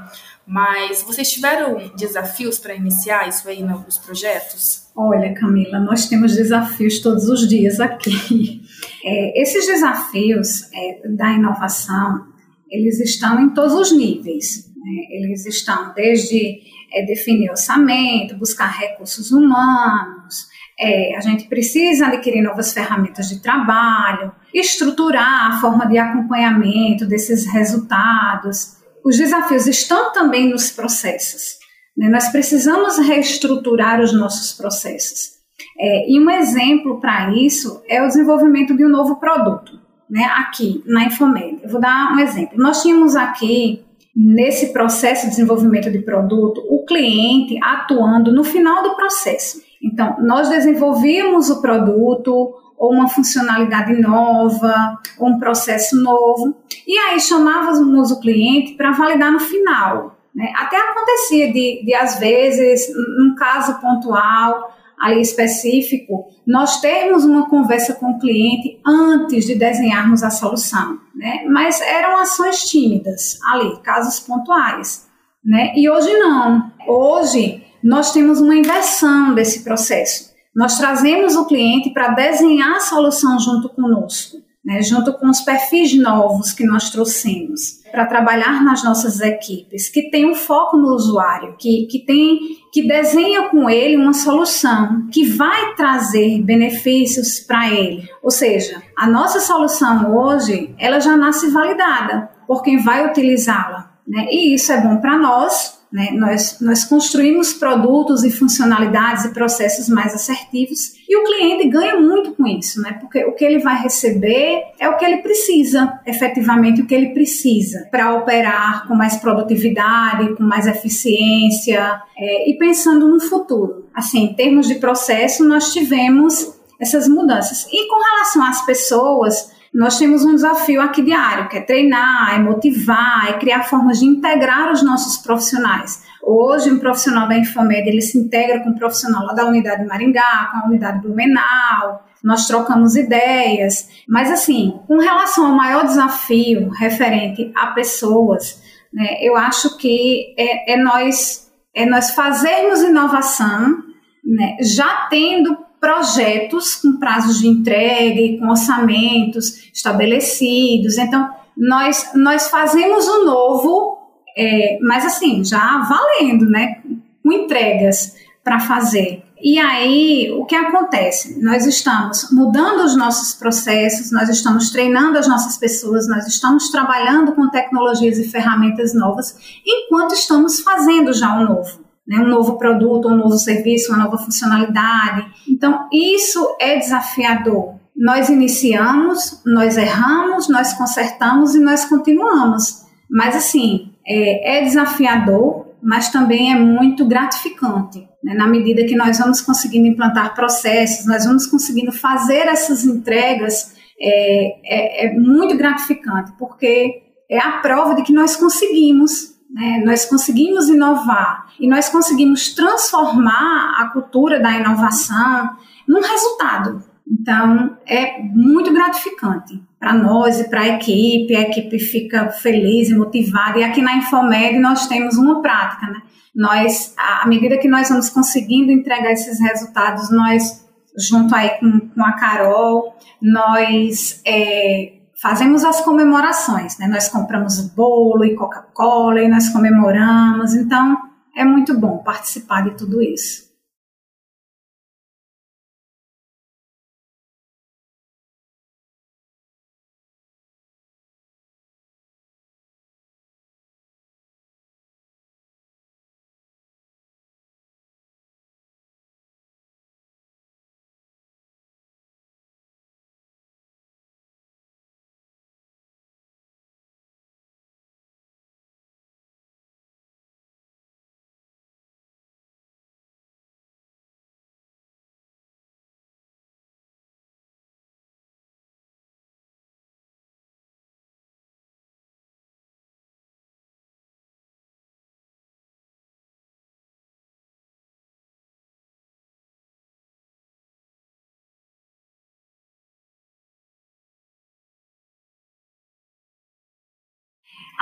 Mas 0.47 1.03
vocês 1.03 1.31
tiveram 1.31 1.91
desafios 1.97 2.59
para 2.59 2.75
iniciar 2.75 3.29
isso 3.29 3.49
aí 3.49 3.63
nos 3.63 3.99
projetos? 3.99 4.89
Olha, 4.95 5.33
Camila, 5.35 5.79
nós 5.79 6.09
temos 6.09 6.35
desafios 6.35 7.01
todos 7.01 7.29
os 7.29 7.49
dias 7.49 7.81
aqui. 7.81 8.61
É, 9.05 9.43
esses 9.43 9.67
desafios 9.67 10.63
é, 10.73 11.09
da 11.09 11.33
inovação, 11.33 12.25
eles 12.71 13.01
estão 13.01 13.41
em 13.41 13.51
todos 13.51 13.75
os 13.75 13.93
níveis. 13.93 14.71
Né? 14.77 15.07
Eles 15.11 15.45
estão 15.47 15.93
desde 15.95 16.61
é, 16.93 17.05
definir 17.05 17.51
orçamento, 17.51 18.37
buscar 18.37 18.67
recursos 18.67 19.31
humanos, 19.31 20.47
é, 20.79 21.17
a 21.17 21.21
gente 21.21 21.45
precisa 21.45 22.07
adquirir 22.07 22.43
novas 22.43 22.73
ferramentas 22.73 23.29
de 23.29 23.41
trabalho, 23.41 24.33
estruturar 24.53 25.53
a 25.53 25.61
forma 25.61 25.87
de 25.87 25.99
acompanhamento 25.99 27.07
desses 27.07 27.47
resultados. 27.47 28.77
Os 29.05 29.17
desafios 29.17 29.67
estão 29.67 30.13
também 30.13 30.51
nos 30.51 30.71
processos. 30.71 31.59
Né? 31.97 32.09
Nós 32.09 32.29
precisamos 32.29 32.99
reestruturar 32.99 34.01
os 34.01 34.13
nossos 34.13 34.53
processos. 34.53 35.33
É, 35.79 36.11
e 36.11 36.19
um 36.19 36.29
exemplo 36.31 37.01
para 37.01 37.33
isso 37.33 37.83
é 37.89 38.03
o 38.03 38.09
desenvolvimento 38.09 38.77
de 38.77 38.85
um 38.85 38.89
novo 38.89 39.17
produto, 39.17 39.79
né? 40.11 40.25
aqui 40.37 40.83
na 40.87 41.05
Infomed. 41.05 41.61
Eu 41.63 41.71
vou 41.71 41.81
dar 41.81 42.13
um 42.13 42.19
exemplo. 42.19 42.59
Nós 42.59 42.83
tínhamos 42.83 43.15
aqui 43.15 43.85
nesse 44.15 44.73
processo 44.73 45.25
de 45.25 45.31
desenvolvimento 45.31 45.91
de 45.91 45.99
produto, 46.01 46.63
o 46.69 46.85
cliente 46.85 47.59
atuando 47.63 48.33
no 48.33 48.45
final 48.45 48.83
do 48.83 48.95
processo. 48.95 49.63
Então, 49.83 50.17
nós 50.21 50.49
desenvolvíamos 50.49 51.51
o 51.51 51.61
produto 51.61 52.55
ou 52.77 52.93
uma 52.93 53.09
funcionalidade 53.09 53.95
nova, 54.01 54.99
ou 55.19 55.29
um 55.29 55.39
processo 55.39 56.01
novo, 56.03 56.57
e 56.87 56.99
aí 56.99 57.21
chamávamos 57.21 58.11
o 58.11 58.21
cliente 58.21 58.73
para 58.73 58.91
validar 58.91 59.31
no 59.31 59.39
final. 59.39 60.19
Né? 60.35 60.53
Até 60.57 60.77
acontecia 60.79 61.53
de, 61.53 61.85
de, 61.85 61.95
às 61.95 62.19
vezes, 62.19 62.89
num 63.19 63.35
caso 63.37 63.81
pontual, 63.81 64.73
ali 65.03 65.21
específico, 65.21 66.27
nós 66.47 66.81
termos 66.81 67.25
uma 67.25 67.49
conversa 67.49 67.95
com 67.95 68.13
o 68.13 68.19
cliente 68.21 68.81
antes 68.87 69.45
de 69.45 69.57
desenharmos 69.57 70.23
a 70.23 70.31
solução, 70.31 71.01
né? 71.13 71.45
Mas 71.49 71.81
eram 71.81 72.17
ações 72.19 72.63
tímidas 72.63 73.39
ali, 73.51 73.81
casos 73.83 74.21
pontuais, 74.21 75.09
né? 75.45 75.73
E 75.75 75.91
hoje 75.91 76.13
não. 76.19 76.71
Hoje 76.87 77.65
nós 77.83 78.13
temos 78.13 78.41
uma 78.41 78.55
inversão 78.55 79.35
desse 79.35 79.65
processo. 79.65 80.31
Nós 80.55 80.79
trazemos 80.79 81.35
o 81.35 81.47
cliente 81.47 81.91
para 81.91 82.15
desenhar 82.15 82.77
a 82.77 82.81
solução 82.81 83.41
junto 83.41 83.69
conosco 83.71 84.41
né, 84.65 84.81
junto 84.83 85.13
com 85.15 85.29
os 85.29 85.41
perfis 85.41 85.97
novos 85.99 86.53
que 86.53 86.65
nós 86.65 86.91
trouxemos 86.91 87.83
para 87.91 88.07
trabalhar 88.07 88.65
nas 88.65 88.83
nossas 88.83 89.21
equipes, 89.21 89.89
que 89.89 90.11
tem 90.11 90.31
um 90.31 90.35
foco 90.35 90.77
no 90.77 90.95
usuário, 90.95 91.57
que, 91.59 91.87
que 91.87 91.99
tem 92.05 92.39
que 92.73 92.87
desenha 92.89 93.51
com 93.51 93.69
ele 93.69 93.97
uma 93.97 94.15
solução 94.15 95.07
que 95.13 95.27
vai 95.27 95.75
trazer 95.75 96.41
benefícios 96.41 97.41
para 97.41 97.69
ele. 97.69 98.09
Ou 98.23 98.31
seja, 98.31 98.83
a 98.97 99.07
nossa 99.07 99.41
solução 99.41 100.17
hoje, 100.17 100.75
ela 100.79 100.99
já 100.99 101.15
nasce 101.15 101.51
validada 101.51 102.31
por 102.47 102.63
quem 102.63 102.79
vai 102.79 103.07
utilizá-la, 103.07 103.93
né? 104.09 104.27
E 104.31 104.55
isso 104.55 104.73
é 104.73 104.81
bom 104.81 104.97
para 104.99 105.19
nós, 105.19 105.82
né? 105.93 106.11
Nós, 106.13 106.57
nós 106.61 106.85
construímos 106.85 107.53
produtos 107.53 108.25
e 108.25 108.31
funcionalidades 108.31 109.27
e 109.27 109.35
processos 109.35 109.89
mais 109.89 110.15
assertivos 110.15 110.95
e 111.07 111.17
o 111.17 111.25
cliente 111.25 111.69
ganha 111.69 112.01
muito 112.01 112.33
com 112.33 112.47
isso, 112.47 112.81
né? 112.81 112.97
porque 112.99 113.23
o 113.27 113.33
que 113.33 113.45
ele 113.45 113.59
vai 113.59 113.83
receber 113.83 114.63
é 114.81 114.89
o 114.89 114.97
que 114.97 115.05
ele 115.05 115.19
precisa, 115.19 116.01
efetivamente 116.07 116.81
o 116.81 116.87
que 116.87 116.95
ele 116.95 117.11
precisa 117.11 117.87
para 117.91 118.15
operar 118.15 118.89
com 118.89 118.95
mais 118.95 119.17
produtividade, 119.17 120.35
com 120.35 120.43
mais 120.43 120.67
eficiência 120.67 122.01
é, 122.17 122.49
e 122.49 122.57
pensando 122.57 123.07
no 123.09 123.21
futuro. 123.21 123.87
Assim, 123.95 124.25
em 124.25 124.35
termos 124.35 124.67
de 124.67 124.77
processo, 124.77 125.45
nós 125.45 125.75
tivemos 125.75 126.55
essas 126.81 127.07
mudanças. 127.07 127.67
E 127.71 127.87
com 127.89 128.03
relação 128.03 128.43
às 128.45 128.65
pessoas, 128.65 129.52
nós 129.75 129.99
temos 129.99 130.25
um 130.25 130.35
desafio 130.35 130.83
aqui 130.83 131.03
diário, 131.03 131.49
que 131.49 131.57
é 131.57 131.61
treinar, 131.61 132.35
é 132.35 132.39
motivar, 132.39 133.31
é 133.31 133.39
criar 133.39 133.63
formas 133.63 134.01
de 134.01 134.05
integrar 134.05 134.71
os 134.71 134.83
nossos 134.83 135.17
profissionais. 135.17 136.03
Hoje, 136.23 136.71
um 136.71 136.79
profissional 136.79 137.27
da 137.27 137.39
Infomed, 137.39 137.89
ele 137.89 138.03
se 138.03 138.19
integra 138.19 138.61
com 138.61 138.71
um 138.71 138.75
profissional 138.75 139.25
lá 139.25 139.33
da 139.33 139.47
unidade 139.47 139.87
Maringá, 139.87 140.51
com 140.53 140.59
a 140.59 140.69
unidade 140.69 141.01
Blumenau, 141.01 142.05
nós 142.23 142.47
trocamos 142.47 142.95
ideias, 142.95 143.89
mas 144.07 144.31
assim, 144.31 144.79
com 144.87 144.99
relação 144.99 145.47
ao 145.47 145.57
maior 145.57 145.85
desafio 145.85 146.69
referente 146.69 147.51
a 147.55 147.69
pessoas, 147.69 148.63
né, 148.93 149.17
eu 149.21 149.37
acho 149.37 149.77
que 149.77 150.35
é, 150.39 150.75
é 150.75 150.77
nós 150.77 151.51
é 151.75 151.87
nós 151.87 152.11
fazermos 152.11 152.83
inovação, 152.83 153.83
né, 154.23 154.59
já 154.61 155.09
tendo 155.09 155.57
projetos 155.83 156.77
com 156.77 156.97
prazos 156.97 157.41
de 157.41 157.49
entrega 157.49 158.21
e 158.21 158.39
com 158.39 158.49
orçamentos 158.49 159.69
estabelecidos. 159.75 160.97
Então, 160.97 161.29
nós, 161.57 162.13
nós 162.15 162.49
fazemos 162.49 163.09
o 163.09 163.25
novo, 163.25 163.99
é, 164.39 164.79
mas 164.81 165.05
assim, 165.05 165.45
já 165.45 165.79
valendo, 165.81 166.47
né? 166.47 166.77
Com 167.21 167.33
entregas 167.33 168.15
para 168.45 168.61
fazer. 168.61 169.25
E 169.43 169.59
aí, 169.59 170.31
o 170.31 170.45
que 170.45 170.55
acontece? 170.55 171.43
Nós 171.43 171.67
estamos 171.67 172.29
mudando 172.31 172.85
os 172.85 172.97
nossos 172.97 173.35
processos, 173.35 174.13
nós 174.13 174.29
estamos 174.29 174.71
treinando 174.71 175.19
as 175.19 175.27
nossas 175.27 175.59
pessoas, 175.59 176.07
nós 176.07 176.29
estamos 176.29 176.71
trabalhando 176.71 177.33
com 177.33 177.51
tecnologias 177.51 178.19
e 178.19 178.29
ferramentas 178.29 178.95
novas, 178.95 179.37
enquanto 179.67 180.15
estamos 180.15 180.61
fazendo 180.61 181.13
já 181.13 181.37
um 181.37 181.45
novo 181.45 181.83
né, 182.07 182.19
um 182.19 182.29
novo 182.29 182.59
produto, 182.59 183.09
um 183.09 183.17
novo 183.17 183.37
serviço, 183.37 183.93
uma 183.93 184.05
nova 184.05 184.19
funcionalidade. 184.19 185.27
Então, 185.53 185.87
isso 185.93 186.57
é 186.59 186.79
desafiador. 186.79 187.75
Nós 187.95 188.31
iniciamos, 188.31 189.43
nós 189.45 189.77
erramos, 189.77 190.49
nós 190.49 190.73
consertamos 190.73 191.55
e 191.55 191.61
nós 191.61 191.85
continuamos. 191.85 192.87
Mas, 193.11 193.37
assim, 193.37 193.93
é, 194.07 194.59
é 194.59 194.65
desafiador, 194.65 195.67
mas 195.83 196.09
também 196.09 196.53
é 196.53 196.57
muito 196.57 197.05
gratificante. 197.05 198.09
Né? 198.25 198.35
Na 198.35 198.49
medida 198.49 198.85
que 198.85 198.97
nós 198.97 199.19
vamos 199.19 199.43
conseguindo 199.43 199.87
implantar 199.87 200.35
processos, 200.35 201.07
nós 201.07 201.27
vamos 201.27 201.47
conseguindo 201.47 201.93
fazer 201.93 202.47
essas 202.49 202.85
entregas, 202.85 203.75
é, 204.01 205.05
é, 205.05 205.07
é 205.07 205.15
muito 205.15 205.57
gratificante, 205.57 206.33
porque 206.39 207.03
é 207.31 207.39
a 207.39 207.59
prova 207.59 207.95
de 207.95 208.03
que 208.03 208.13
nós 208.13 208.37
conseguimos 208.37 209.32
né? 209.53 209.83
Nós 209.85 210.07
conseguimos 210.07 210.69
inovar 210.69 211.47
e 211.61 211.69
nós 211.69 211.89
conseguimos 211.89 212.55
transformar 212.55 213.77
a 213.79 213.89
cultura 213.89 214.41
da 214.41 214.51
inovação 214.53 215.57
num 215.87 216.01
resultado. 216.01 216.83
Então, 217.07 217.77
é 217.87 218.23
muito 218.23 218.73
gratificante 218.73 219.61
para 219.79 219.93
nós 219.93 220.41
e 220.41 220.49
para 220.49 220.63
a 220.63 220.69
equipe. 220.69 221.37
A 221.37 221.43
equipe 221.43 221.79
fica 221.79 222.31
feliz 222.31 222.89
e 222.89 222.95
motivada. 222.95 223.59
E 223.59 223.65
aqui 223.65 223.83
na 223.83 223.97
Infomed 223.97 224.59
nós 224.59 224.87
temos 224.87 225.17
uma 225.19 225.43
prática, 225.43 225.87
né? 225.87 226.01
Nós, 226.35 226.95
à 226.97 227.29
medida 227.29 227.59
que 227.59 227.69
nós 227.69 227.91
vamos 227.91 228.09
conseguindo 228.09 228.73
entregar 228.73 229.13
esses 229.13 229.39
resultados, 229.39 230.11
nós, 230.11 230.67
junto 230.97 231.35
aí 231.35 231.51
com, 231.61 231.91
com 231.91 232.03
a 232.03 232.13
Carol, 232.13 232.97
nós 233.21 234.23
é, 234.25 234.95
fazemos 235.23 235.63
as 235.63 235.81
comemorações, 235.81 236.77
né? 236.79 236.89
Nós 236.89 237.09
compramos 237.09 237.61
bolo 237.61 238.25
e 238.25 238.35
Coca-Cola 238.35 239.23
e 239.23 239.29
nós 239.29 239.49
comemoramos, 239.51 240.53
então 240.53 240.99
é 241.37 241.45
muito 241.45 241.79
bom 241.79 241.99
participar 241.99 242.65
de 242.65 242.77
tudo 242.77 243.01
isso. 243.01 243.52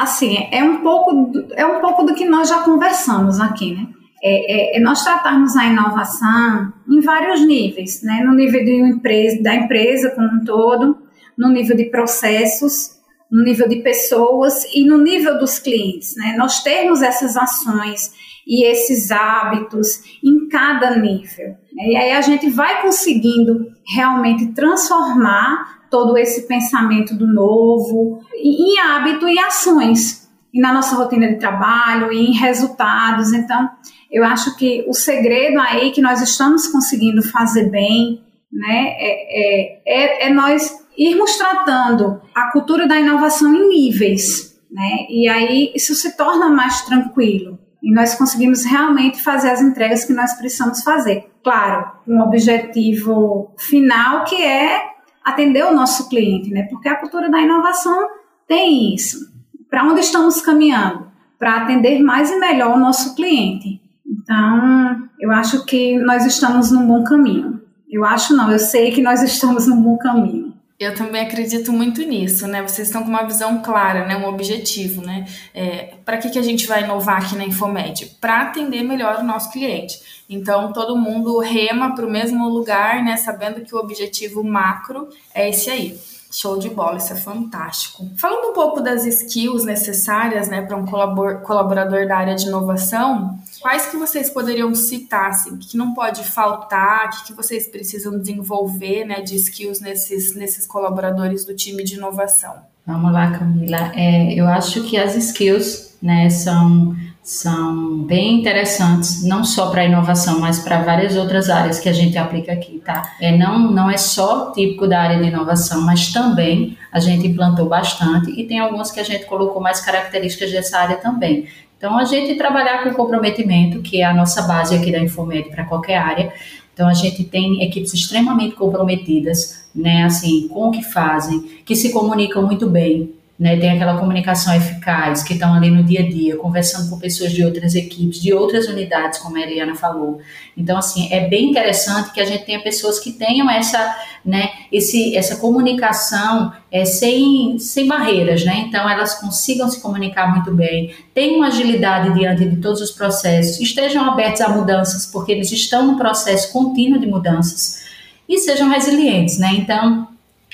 Assim, 0.03 0.49
é 0.51 0.63
um 0.63 0.79
pouco 0.79 1.13
do, 1.13 1.55
é 1.55 1.67
um 1.67 1.81
pouco 1.81 2.05
do 2.05 2.15
que 2.15 2.25
nós 2.25 2.49
já 2.49 2.63
conversamos 2.63 3.41
aqui, 3.41 3.75
né? 3.75 3.87
É, 4.23 4.77
é, 4.77 4.77
é 4.77 4.81
nós 4.81 5.03
tratarmos 5.03 5.57
a 5.57 5.67
inovação 5.67 6.73
em 6.89 7.01
vários 7.01 7.47
níveis, 7.47 8.03
né? 8.03 8.23
No 8.25 8.35
nível 8.35 8.65
de 8.65 8.75
empresa, 8.75 9.43
da 9.43 9.55
empresa 9.55 10.11
como 10.11 10.29
um 10.29 10.45
todo, 10.45 10.99
no 11.37 11.49
nível 11.49 11.77
de 11.77 11.87
processos, 11.87 13.00
no 13.31 13.43
nível 13.43 13.69
de 13.69 13.77
pessoas 13.77 14.65
e 14.75 14.85
no 14.85 14.99
nível 14.99 15.39
dos 15.39 15.59
clientes, 15.59 16.17
né? 16.17 16.35
Nós 16.37 16.63
termos 16.63 17.01
essas 17.01 17.37
ações 17.37 18.13
e 18.47 18.67
esses 18.67 19.11
hábitos 19.13 20.03
em 20.25 20.49
cada 20.49 20.97
nível. 20.97 21.51
Né? 21.73 21.91
E 21.91 21.97
aí 21.97 22.13
a 22.13 22.21
gente 22.21 22.51
vai 22.51 22.83
conseguindo 22.83 23.69
realmente 23.95 24.49
transformar 24.49 25.87
todo 25.89 26.17
esse 26.19 26.49
pensamento 26.49 27.15
do 27.15 27.27
novo 27.27 28.21
em 28.35 28.79
hábito 28.79 29.29
e 29.29 29.39
ações, 29.39 30.29
e 30.53 30.61
na 30.61 30.73
nossa 30.73 30.97
rotina 30.97 31.29
de 31.29 31.39
trabalho, 31.39 32.13
e 32.13 32.27
em 32.27 32.33
resultados. 32.33 33.33
Então, 33.33 33.69
eu 34.11 34.25
acho 34.25 34.57
que 34.57 34.85
o 34.89 34.93
segredo 34.93 35.61
aí 35.61 35.93
que 35.93 36.01
nós 36.01 36.21
estamos 36.21 36.67
conseguindo 36.67 37.23
fazer 37.23 37.71
bem, 37.71 38.21
né, 38.53 38.97
é, 38.99 39.23
é, 39.31 39.83
é, 39.87 40.27
é 40.27 40.35
nós 40.35 40.80
irmos 41.01 41.37
tratando 41.37 42.21
a 42.35 42.53
cultura 42.53 42.87
da 42.87 43.01
inovação 43.01 43.55
em 43.55 43.69
níveis, 43.69 44.61
né, 44.71 45.07
e 45.09 45.29
aí 45.29 45.73
isso 45.75 45.95
se 45.95 46.17
torna 46.17 46.49
mais 46.49 46.83
tranquilo. 46.83 47.59
E 47.83 47.93
nós 47.93 48.15
conseguimos 48.15 48.65
realmente 48.65 49.23
fazer 49.23 49.51
as 49.51 49.63
entregas 49.63 50.05
que 50.05 50.13
nós 50.13 50.35
precisamos 50.35 50.83
fazer. 50.83 51.31
Claro, 51.43 51.91
um 52.07 52.21
objetivo 52.21 53.55
final 53.57 54.25
que 54.25 54.37
é 54.45 54.83
atender 55.25 55.65
o 55.65 55.75
nosso 55.75 56.09
cliente, 56.09 56.51
né? 56.51 56.65
Porque 56.71 56.89
a 56.89 56.97
cultura 56.97 57.31
da 57.31 57.41
inovação 57.41 58.09
tem 58.47 58.95
isso. 58.95 59.31
Para 59.71 59.85
onde 59.85 60.01
estamos 60.01 60.43
caminhando? 60.43 61.11
Para 61.39 61.63
atender 61.63 62.03
mais 62.03 62.31
e 62.31 62.39
melhor 62.39 62.77
o 62.77 62.81
nosso 62.81 63.15
cliente. 63.15 63.81
Então, 64.07 65.09
eu 65.19 65.31
acho 65.31 65.65
que 65.65 65.99
nós 65.99 66.27
estamos 66.27 66.71
num 66.71 66.87
bom 66.87 67.03
caminho. 67.05 67.61
Eu 67.89 68.05
acho 68.05 68.37
não, 68.37 68.51
eu 68.51 68.59
sei 68.59 68.91
que 68.91 69.01
nós 69.01 69.23
estamos 69.25 69.67
num 69.67 69.81
bom 69.81 69.97
caminho. 69.97 70.50
Eu 70.81 70.95
também 70.95 71.21
acredito 71.21 71.71
muito 71.75 72.01
nisso, 72.03 72.47
né? 72.47 72.63
Vocês 72.63 72.89
estão 72.89 73.03
com 73.03 73.11
uma 73.11 73.25
visão 73.25 73.61
clara, 73.61 74.07
né? 74.07 74.17
Um 74.17 74.27
objetivo, 74.27 75.03
né? 75.03 75.27
É, 75.53 75.93
para 76.07 76.17
que, 76.17 76.31
que 76.31 76.39
a 76.39 76.43
gente 76.43 76.67
vai 76.67 76.85
inovar 76.85 77.23
aqui 77.23 77.37
na 77.37 77.45
Infomed? 77.45 78.17
Para 78.19 78.41
atender 78.45 78.83
melhor 78.83 79.19
o 79.19 79.23
nosso 79.23 79.53
cliente. 79.53 80.25
Então, 80.27 80.73
todo 80.73 80.97
mundo 80.97 81.39
rema 81.39 81.95
para 81.95 82.07
o 82.07 82.11
mesmo 82.11 82.49
lugar, 82.49 83.05
né? 83.05 83.19
Sabendo 83.19 83.61
que 83.61 83.75
o 83.75 83.79
objetivo 83.79 84.43
macro 84.43 85.11
é 85.35 85.51
esse 85.51 85.69
aí. 85.69 86.01
Show 86.31 86.59
de 86.59 86.71
bola, 86.71 86.99
isso 86.99 87.13
é 87.13 87.17
fantástico. 87.17 88.09
Falando 88.17 88.51
um 88.51 88.53
pouco 88.53 88.81
das 88.81 89.05
skills 89.05 89.65
necessárias, 89.65 90.49
né, 90.49 90.63
para 90.63 90.77
um 90.77 90.87
colaborador 90.87 92.07
da 92.07 92.17
área 92.17 92.37
de 92.37 92.47
inovação, 92.47 93.39
quais 93.61 93.87
que 93.87 93.97
vocês 93.97 94.31
poderiam 94.31 94.73
citar, 94.75 95.31
assim, 95.31 95.57
que 95.57 95.77
não 95.77 95.93
pode 95.93 96.23
faltar, 96.23 97.09
o 97.09 97.25
que 97.25 97.33
vocês 97.33 97.67
precisam 97.67 98.17
desenvolver, 98.17 99.05
né, 99.05 99.21
de 99.23 99.35
skills 99.35 99.81
nesses, 99.81 100.37
nesses 100.37 100.67
colaboradores 100.67 101.45
do 101.45 101.55
time 101.55 101.83
de 101.83 101.97
inovação? 101.97 102.55
Vamos 102.87 103.13
lá, 103.13 103.37
Camila. 103.37 103.93
É, 103.95 104.33
eu 104.33 104.47
acho 104.47 104.85
que 104.85 104.97
as 104.97 105.17
skills, 105.17 105.97
né, 106.01 106.31
são 106.31 106.97
são 107.31 107.99
bem 108.03 108.41
interessantes, 108.41 109.23
não 109.23 109.45
só 109.45 109.71
para 109.71 109.85
inovação, 109.85 110.41
mas 110.41 110.59
para 110.59 110.83
várias 110.83 111.15
outras 111.17 111.49
áreas 111.49 111.79
que 111.79 111.89
a 111.89 111.93
gente 111.93 112.19
aplica 112.19 112.53
aqui, 112.53 112.83
tá? 112.85 113.15
É, 113.21 113.31
não, 113.39 113.71
não 113.71 113.89
é 113.89 113.97
só 113.97 114.51
típico 114.51 114.89
da 114.89 115.01
área 115.01 115.17
de 115.17 115.29
inovação, 115.29 115.81
mas 115.83 116.13
também 116.13 116.77
a 116.91 116.99
gente 116.99 117.29
implantou 117.29 117.69
bastante 117.69 118.33
e 118.33 118.45
tem 118.49 118.59
algumas 118.59 118.91
que 118.91 118.99
a 118.99 119.05
gente 119.05 119.27
colocou 119.27 119.63
mais 119.63 119.81
características 119.81 120.51
dessa 120.51 120.77
área 120.77 120.97
também. 120.97 121.47
Então, 121.79 121.97
a 121.97 122.05
gente 122.05 122.35
trabalhar 122.35 122.83
com 122.83 122.93
comprometimento, 122.95 123.81
que 123.81 124.01
é 124.01 124.05
a 124.05 124.13
nossa 124.13 124.43
base 124.43 124.75
aqui 124.75 124.91
da 124.91 124.99
Infomed 124.99 125.51
para 125.51 125.65
qualquer 125.65 125.99
área. 125.99 126.33
Então, 126.75 126.89
a 126.89 126.95
gente 126.95 127.23
tem 127.23 127.63
equipes 127.63 127.95
extremamente 127.95 128.57
comprometidas, 128.57 129.69
né, 129.73 130.03
assim, 130.03 130.49
com 130.49 130.67
o 130.67 130.71
que 130.73 130.83
fazem, 130.83 131.43
que 131.65 131.77
se 131.77 131.93
comunicam 131.93 132.43
muito 132.43 132.69
bem, 132.69 133.15
né, 133.41 133.57
tem 133.57 133.71
aquela 133.71 133.97
comunicação 133.97 134.55
eficaz, 134.55 135.23
que 135.23 135.33
estão 135.33 135.55
ali 135.55 135.71
no 135.71 135.83
dia 135.83 136.01
a 136.01 136.07
dia, 136.07 136.37
conversando 136.37 136.91
com 136.91 136.99
pessoas 136.99 137.33
de 137.33 137.43
outras 137.43 137.75
equipes, 137.75 138.21
de 138.21 138.35
outras 138.35 138.69
unidades, 138.69 139.19
como 139.19 139.39
a 139.39 139.41
Eliana 139.41 139.75
falou. 139.75 140.21
Então, 140.55 140.77
assim, 140.77 141.09
é 141.11 141.27
bem 141.27 141.49
interessante 141.49 142.13
que 142.13 142.21
a 142.21 142.25
gente 142.27 142.45
tenha 142.45 142.63
pessoas 142.63 142.99
que 142.99 143.13
tenham 143.13 143.51
essa, 143.51 143.97
né, 144.23 144.51
esse, 144.71 145.17
essa 145.17 145.37
comunicação 145.37 146.53
é, 146.71 146.85
sem, 146.85 147.59
sem 147.59 147.89
barreiras, 147.89 148.45
né? 148.45 148.65
Então, 148.69 148.87
elas 148.87 149.15
consigam 149.15 149.71
se 149.71 149.81
comunicar 149.81 150.31
muito 150.31 150.55
bem, 150.55 150.95
tenham 151.15 151.43
agilidade 151.43 152.13
diante 152.13 152.45
de 152.45 152.57
todos 152.57 152.83
os 152.83 152.91
processos, 152.91 153.59
estejam 153.59 154.05
abertos 154.05 154.43
a 154.43 154.51
mudanças, 154.51 155.07
porque 155.07 155.33
eles 155.33 155.51
estão 155.51 155.87
no 155.87 155.97
processo 155.97 156.53
contínuo 156.53 157.01
de 157.01 157.07
mudanças, 157.07 157.81
e 158.29 158.37
sejam 158.37 158.69
resilientes, 158.69 159.39
né? 159.39 159.55
Então, 159.55 160.11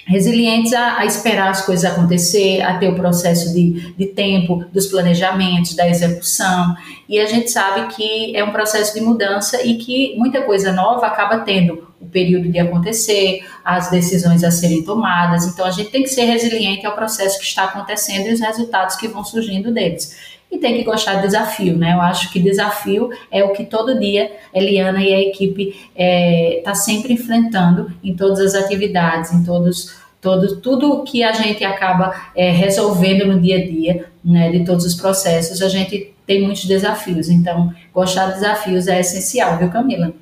resilientes 0.07 0.73
a, 0.73 0.99
a, 0.99 1.05
esperar 1.05 1.51
as 1.51 1.67
coisas 1.67 1.91
acontecer, 1.91 2.63
a 2.63 2.79
ter 2.79 2.89
o 2.89 2.95
processo 2.95 3.53
de, 3.53 3.93
de 3.95 4.07
tempo 4.07 4.65
dos 4.73 4.87
planejamentos, 4.87 5.75
da 5.75 5.89
execução. 5.89 6.77
E 7.09 7.19
a 7.19 7.27
gente 7.27 7.51
sabe 7.51 7.93
que 7.95 8.35
é 8.35 8.45
um 8.45 8.53
processo 8.53 8.95
de 8.95 9.01
mudança 9.01 9.63
e 9.65 9.77
que 9.77 10.17
muita 10.17 10.43
coisa 10.43 10.73
nova 10.73 11.07
acaba 11.07 11.41
tendo 11.41 11.89
o 12.01 12.07
período 12.07 12.49
de 12.49 12.59
acontecer, 12.59 13.45
as 13.65 13.91
decisões 13.91 14.45
a 14.45 14.51
serem 14.51 14.85
tomadas. 14.85 15.45
Então 15.45 15.67
a 15.67 15.71
gente 15.73 15.91
tem 15.91 16.05
que 16.05 16.09
ser 16.09 16.25
resiliente 16.25 16.87
ao 16.87 16.95
processo 16.95 17.39
que 17.41 17.45
está 17.45 17.65
acontecendo 17.65 18.29
e 18.29 18.33
os 18.33 18.41
resultados 18.41 18.95
que 18.95 19.09
vão 19.09 19.25
surgindo 19.25 19.73
deles 19.73 20.36
e 20.57 20.59
tem 20.59 20.75
que 20.75 20.85
gostar 20.85 21.17
de 21.17 21.23
desafio, 21.23 21.77
né? 21.77 21.95
Eu 21.95 22.01
acho 22.01 22.33
que 22.33 22.41
desafio 22.41 23.11
é 23.31 23.45
o 23.45 23.53
que 23.53 23.65
todo 23.65 23.99
dia 23.99 24.33
Eliana 24.53 25.03
e 25.03 25.13
a 25.13 25.21
equipe 25.21 25.69
está 25.69 25.91
é, 25.97 26.63
tá 26.65 26.75
sempre 26.75 27.13
enfrentando 27.13 27.93
em 28.03 28.15
todas 28.15 28.41
as 28.41 28.55
atividades, 28.65 29.33
em 29.33 29.45
todos, 29.45 29.95
todo, 30.21 30.61
tudo 30.61 31.05
que 31.05 31.23
a 31.23 31.33
gente 31.33 31.65
acaba 31.65 32.15
é, 32.35 32.51
resolvendo 32.51 33.27
no 33.27 33.41
dia 33.41 33.59
a 33.59 33.65
dia, 33.65 34.07
né? 34.25 34.51
De 34.51 34.65
todos 34.65 34.85
os 34.85 34.95
processos, 34.95 35.63
a 35.63 35.69
gente 35.69 36.13
tem 36.27 36.43
muitos 36.43 36.65
desafios. 36.65 37.29
Então, 37.29 37.73
gostar 37.93 38.27
de 38.27 38.35
desafios 38.35 38.89
é 38.89 39.01
essencial, 39.01 39.59
viu, 39.59 39.71
Camila? 39.71 40.13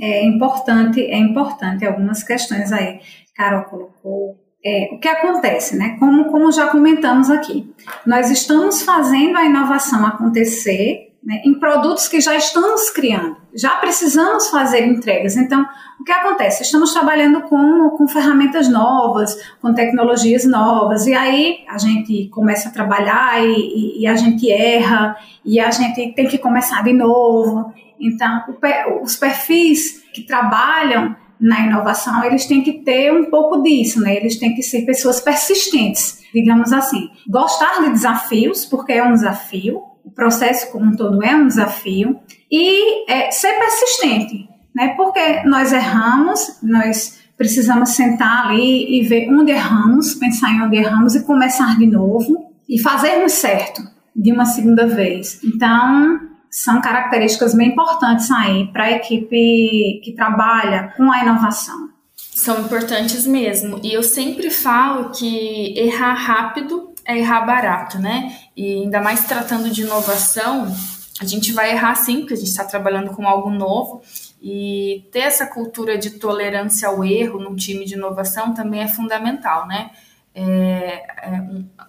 É 0.00 0.24
importante, 0.24 1.00
é 1.00 1.18
importante 1.18 1.84
algumas 1.84 2.22
questões 2.22 2.72
aí. 2.72 3.00
Carol 3.36 3.64
colocou 3.64 4.41
é, 4.64 4.90
o 4.92 4.98
que 4.98 5.08
acontece, 5.08 5.76
né? 5.76 5.96
Como, 5.98 6.26
como 6.26 6.52
já 6.52 6.68
comentamos 6.68 7.30
aqui, 7.30 7.72
nós 8.06 8.30
estamos 8.30 8.82
fazendo 8.82 9.36
a 9.36 9.44
inovação 9.44 10.06
acontecer 10.06 11.12
né, 11.22 11.40
em 11.44 11.54
produtos 11.54 12.08
que 12.08 12.20
já 12.20 12.34
estamos 12.34 12.90
criando, 12.90 13.36
já 13.54 13.70
precisamos 13.76 14.48
fazer 14.48 14.84
entregas. 14.84 15.36
Então, 15.36 15.64
o 16.00 16.04
que 16.04 16.10
acontece? 16.10 16.62
Estamos 16.62 16.92
trabalhando 16.92 17.42
com, 17.42 17.90
com 17.90 18.08
ferramentas 18.08 18.68
novas, 18.68 19.36
com 19.60 19.72
tecnologias 19.72 20.44
novas, 20.44 21.06
e 21.06 21.14
aí 21.14 21.64
a 21.68 21.78
gente 21.78 22.28
começa 22.28 22.68
a 22.68 22.72
trabalhar 22.72 23.40
e, 23.44 23.52
e, 23.52 24.00
e 24.02 24.06
a 24.06 24.16
gente 24.16 24.50
erra, 24.50 25.16
e 25.44 25.60
a 25.60 25.70
gente 25.70 26.12
tem 26.12 26.26
que 26.26 26.38
começar 26.38 26.82
de 26.82 26.92
novo. 26.92 27.72
Então, 28.00 28.44
o, 28.48 29.02
os 29.02 29.16
perfis 29.16 30.02
que 30.12 30.22
trabalham 30.22 31.16
na 31.42 31.66
inovação, 31.66 32.24
eles 32.24 32.46
têm 32.46 32.62
que 32.62 32.84
ter 32.84 33.12
um 33.12 33.24
pouco 33.24 33.60
disso, 33.62 34.00
né? 34.00 34.16
Eles 34.16 34.38
têm 34.38 34.54
que 34.54 34.62
ser 34.62 34.86
pessoas 34.86 35.20
persistentes, 35.20 36.20
digamos 36.32 36.72
assim. 36.72 37.10
Gostar 37.28 37.82
de 37.82 37.90
desafios, 37.90 38.64
porque 38.64 38.92
é 38.92 39.02
um 39.02 39.12
desafio, 39.12 39.82
o 40.04 40.10
processo 40.10 40.70
como 40.70 40.86
um 40.86 40.96
todo 40.96 41.22
é 41.22 41.34
um 41.34 41.48
desafio, 41.48 42.20
e 42.50 43.10
é, 43.10 43.30
ser 43.32 43.58
persistente, 43.58 44.48
né? 44.74 44.94
Porque 44.96 45.42
nós 45.44 45.72
erramos, 45.72 46.60
nós 46.62 47.20
precisamos 47.36 47.90
sentar 47.90 48.46
ali 48.46 49.00
e 49.00 49.02
ver 49.02 49.28
onde 49.28 49.50
erramos, 49.50 50.14
pensar 50.14 50.52
em 50.52 50.62
onde 50.62 50.76
erramos 50.76 51.16
e 51.16 51.24
começar 51.24 51.76
de 51.76 51.86
novo 51.88 52.52
e 52.68 52.80
fazermos 52.80 53.32
certo 53.32 53.82
de 54.14 54.32
uma 54.32 54.44
segunda 54.44 54.86
vez. 54.86 55.40
Então, 55.42 56.20
são 56.52 56.82
características 56.82 57.54
bem 57.54 57.68
importantes 57.68 58.30
aí 58.30 58.66
para 58.66 58.84
a 58.84 58.92
equipe 58.92 60.02
que 60.04 60.12
trabalha 60.14 60.92
com 60.94 61.10
a 61.10 61.22
inovação. 61.22 61.88
São 62.14 62.60
importantes 62.60 63.26
mesmo. 63.26 63.80
E 63.82 63.90
eu 63.90 64.02
sempre 64.02 64.50
falo 64.50 65.10
que 65.10 65.74
errar 65.78 66.12
rápido 66.12 66.92
é 67.06 67.18
errar 67.18 67.46
barato, 67.46 67.98
né? 67.98 68.36
E 68.54 68.82
ainda 68.82 69.00
mais 69.00 69.24
tratando 69.24 69.70
de 69.70 69.80
inovação, 69.80 70.70
a 71.18 71.24
gente 71.24 71.52
vai 71.52 71.70
errar 71.70 71.94
sim, 71.94 72.20
porque 72.20 72.34
a 72.34 72.36
gente 72.36 72.50
está 72.50 72.64
trabalhando 72.64 73.12
com 73.12 73.26
algo 73.26 73.48
novo. 73.48 74.02
E 74.42 75.08
ter 75.10 75.20
essa 75.20 75.46
cultura 75.46 75.96
de 75.96 76.10
tolerância 76.10 76.86
ao 76.86 77.02
erro 77.02 77.40
num 77.40 77.56
time 77.56 77.86
de 77.86 77.94
inovação 77.94 78.52
também 78.52 78.82
é 78.82 78.88
fundamental, 78.88 79.66
né? 79.66 79.90
É, 80.34 80.42
é, 80.42 81.44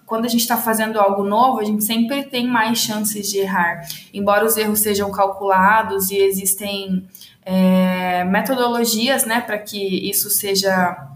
quando 0.06 0.25
a 0.25 0.27
gente 0.27 0.41
está 0.41 0.58
fazendo 0.58 0.99
algo 0.99 1.23
novo, 1.23 1.60
a 1.60 1.63
gente 1.63 1.84
sempre 1.84 2.23
tem 2.23 2.45
mais 2.45 2.77
chances 2.77 3.29
de 3.29 3.39
errar. 3.39 3.88
Embora 4.13 4.45
os 4.45 4.58
erros 4.58 4.79
sejam 4.79 5.12
calculados 5.12 6.12
e 6.12 6.17
existem 6.17 7.08
é, 7.45 8.23
metodologias 8.25 9.25
né, 9.25 9.41
para 9.41 9.58
que 9.58 10.10
isso 10.10 10.29
seja 10.29 11.10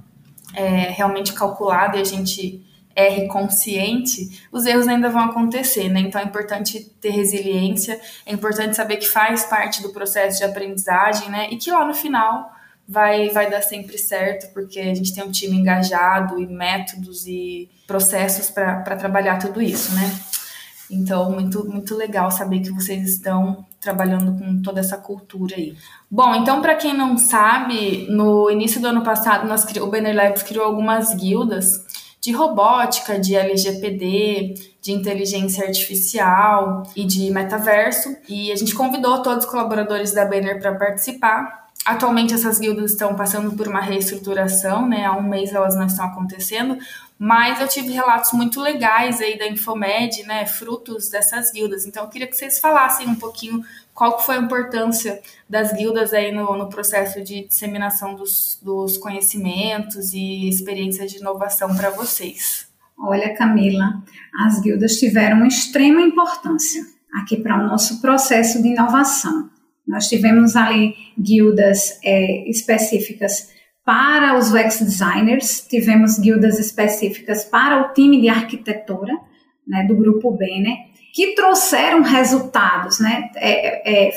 é, 0.53 0.89
realmente 0.89 1.33
calculado 1.33 1.97
e 1.97 2.01
a 2.01 2.05
gente 2.05 2.65
erre 2.95 3.27
consciente, 3.27 4.47
os 4.51 4.65
erros 4.65 4.87
ainda 4.87 5.07
vão 5.07 5.25
acontecer, 5.25 5.87
né? 5.87 5.99
Então 5.99 6.19
é 6.19 6.23
importante 6.23 6.79
ter 6.99 7.11
resiliência, 7.11 8.01
é 8.25 8.33
importante 8.33 8.75
saber 8.75 8.97
que 8.97 9.07
faz 9.07 9.45
parte 9.45 9.83
do 9.83 9.89
processo 9.89 10.39
de 10.39 10.43
aprendizagem, 10.43 11.29
né? 11.29 11.47
E 11.51 11.57
que 11.57 11.69
lá 11.69 11.85
no 11.85 11.93
final 11.93 12.51
vai, 12.87 13.29
vai 13.29 13.49
dar 13.49 13.61
sempre 13.61 13.97
certo, 13.97 14.51
porque 14.53 14.79
a 14.79 14.95
gente 14.95 15.13
tem 15.13 15.23
um 15.23 15.31
time 15.31 15.57
engajado 15.57 16.39
e 16.39 16.47
métodos 16.47 17.27
e 17.27 17.69
processos 17.85 18.49
para 18.49 18.95
trabalhar 18.95 19.37
tudo 19.37 19.61
isso, 19.61 19.93
né? 19.93 20.19
Então, 20.89 21.31
muito, 21.31 21.65
muito 21.67 21.95
legal 21.95 22.31
saber 22.31 22.61
que 22.61 22.71
vocês 22.71 23.07
estão 23.09 23.65
trabalhando 23.81 24.39
com 24.39 24.61
toda 24.61 24.79
essa 24.79 24.97
cultura 24.97 25.55
aí. 25.55 25.75
Bom, 26.09 26.33
então, 26.33 26.61
para 26.61 26.75
quem 26.75 26.95
não 26.95 27.17
sabe, 27.17 28.07
no 28.09 28.49
início 28.49 28.79
do 28.79 28.87
ano 28.87 29.03
passado, 29.03 29.47
nós, 29.47 29.65
o 29.75 29.87
Banner 29.87 30.15
Labs 30.15 30.43
criou 30.43 30.65
algumas 30.65 31.13
guildas 31.13 31.85
de 32.21 32.31
robótica, 32.31 33.19
de 33.19 33.35
LGPD, 33.35 34.53
de 34.81 34.91
inteligência 34.91 35.65
artificial 35.65 36.83
e 36.95 37.03
de 37.03 37.29
metaverso. 37.31 38.15
E 38.27 38.51
a 38.51 38.55
gente 38.55 38.73
convidou 38.73 39.21
todos 39.21 39.45
os 39.45 39.51
colaboradores 39.51 40.13
da 40.13 40.25
Banner 40.25 40.59
para 40.59 40.75
participar. 40.75 41.66
Atualmente 41.87 42.33
essas 42.33 42.59
guildas 42.59 42.91
estão 42.91 43.15
passando 43.15 43.55
por 43.55 43.65
uma 43.65 43.79
reestruturação, 43.79 44.85
né? 44.85 45.05
Há 45.05 45.15
um 45.15 45.23
mês 45.23 45.53
elas 45.53 45.73
não 45.73 45.85
estão 45.85 46.03
acontecendo, 46.03 46.77
mas 47.17 47.61
eu 47.61 47.67
tive 47.69 47.93
relatos 47.93 48.33
muito 48.33 48.59
legais 48.59 49.21
aí 49.21 49.37
da 49.37 49.47
Infomed, 49.47 50.21
né? 50.23 50.45
Frutos 50.45 51.09
dessas 51.09 51.49
guildas. 51.49 51.85
Então 51.85 52.03
eu 52.03 52.09
queria 52.09 52.27
que 52.27 52.35
vocês 52.35 52.59
falassem 52.59 53.07
um 53.07 53.15
pouquinho 53.15 53.63
qual 53.93 54.19
foi 54.19 54.35
a 54.35 54.41
importância 54.41 55.21
das 55.49 55.71
guildas 55.71 56.13
aí 56.13 56.29
no, 56.29 56.57
no 56.57 56.67
processo 56.67 57.23
de 57.23 57.47
disseminação 57.47 58.15
dos, 58.15 58.59
dos 58.61 58.97
conhecimentos 58.97 60.11
e 60.11 60.49
experiências 60.49 61.09
de 61.09 61.19
inovação 61.19 61.73
para 61.73 61.89
vocês. 61.89 62.67
Olha, 62.99 63.33
Camila, 63.33 64.03
as 64.45 64.59
guildas 64.59 64.97
tiveram 64.97 65.37
uma 65.37 65.47
extrema 65.47 66.01
importância 66.01 66.85
aqui 67.15 67.37
para 67.37 67.57
o 67.57 67.65
nosso 67.65 68.01
processo 68.01 68.61
de 68.61 68.67
inovação. 68.67 69.49
Nós 69.87 70.07
tivemos 70.07 70.55
ali 70.55 70.95
guildas 71.17 71.99
é, 72.03 72.49
específicas 72.49 73.49
para 73.85 74.37
os 74.37 74.51
UX 74.51 74.81
designers, 74.81 75.65
tivemos 75.67 76.19
guildas 76.19 76.59
específicas 76.59 77.45
para 77.45 77.81
o 77.81 77.93
time 77.93 78.19
de 78.19 78.27
arquitetura 78.27 79.13
né, 79.65 79.85
do 79.87 79.95
grupo 79.95 80.31
Bene, 80.31 80.75
que 81.13 81.33
trouxeram 81.35 82.01
resultados, 82.01 82.99
né, 82.99 83.29
é, 83.35 84.07
é, 84.09 84.13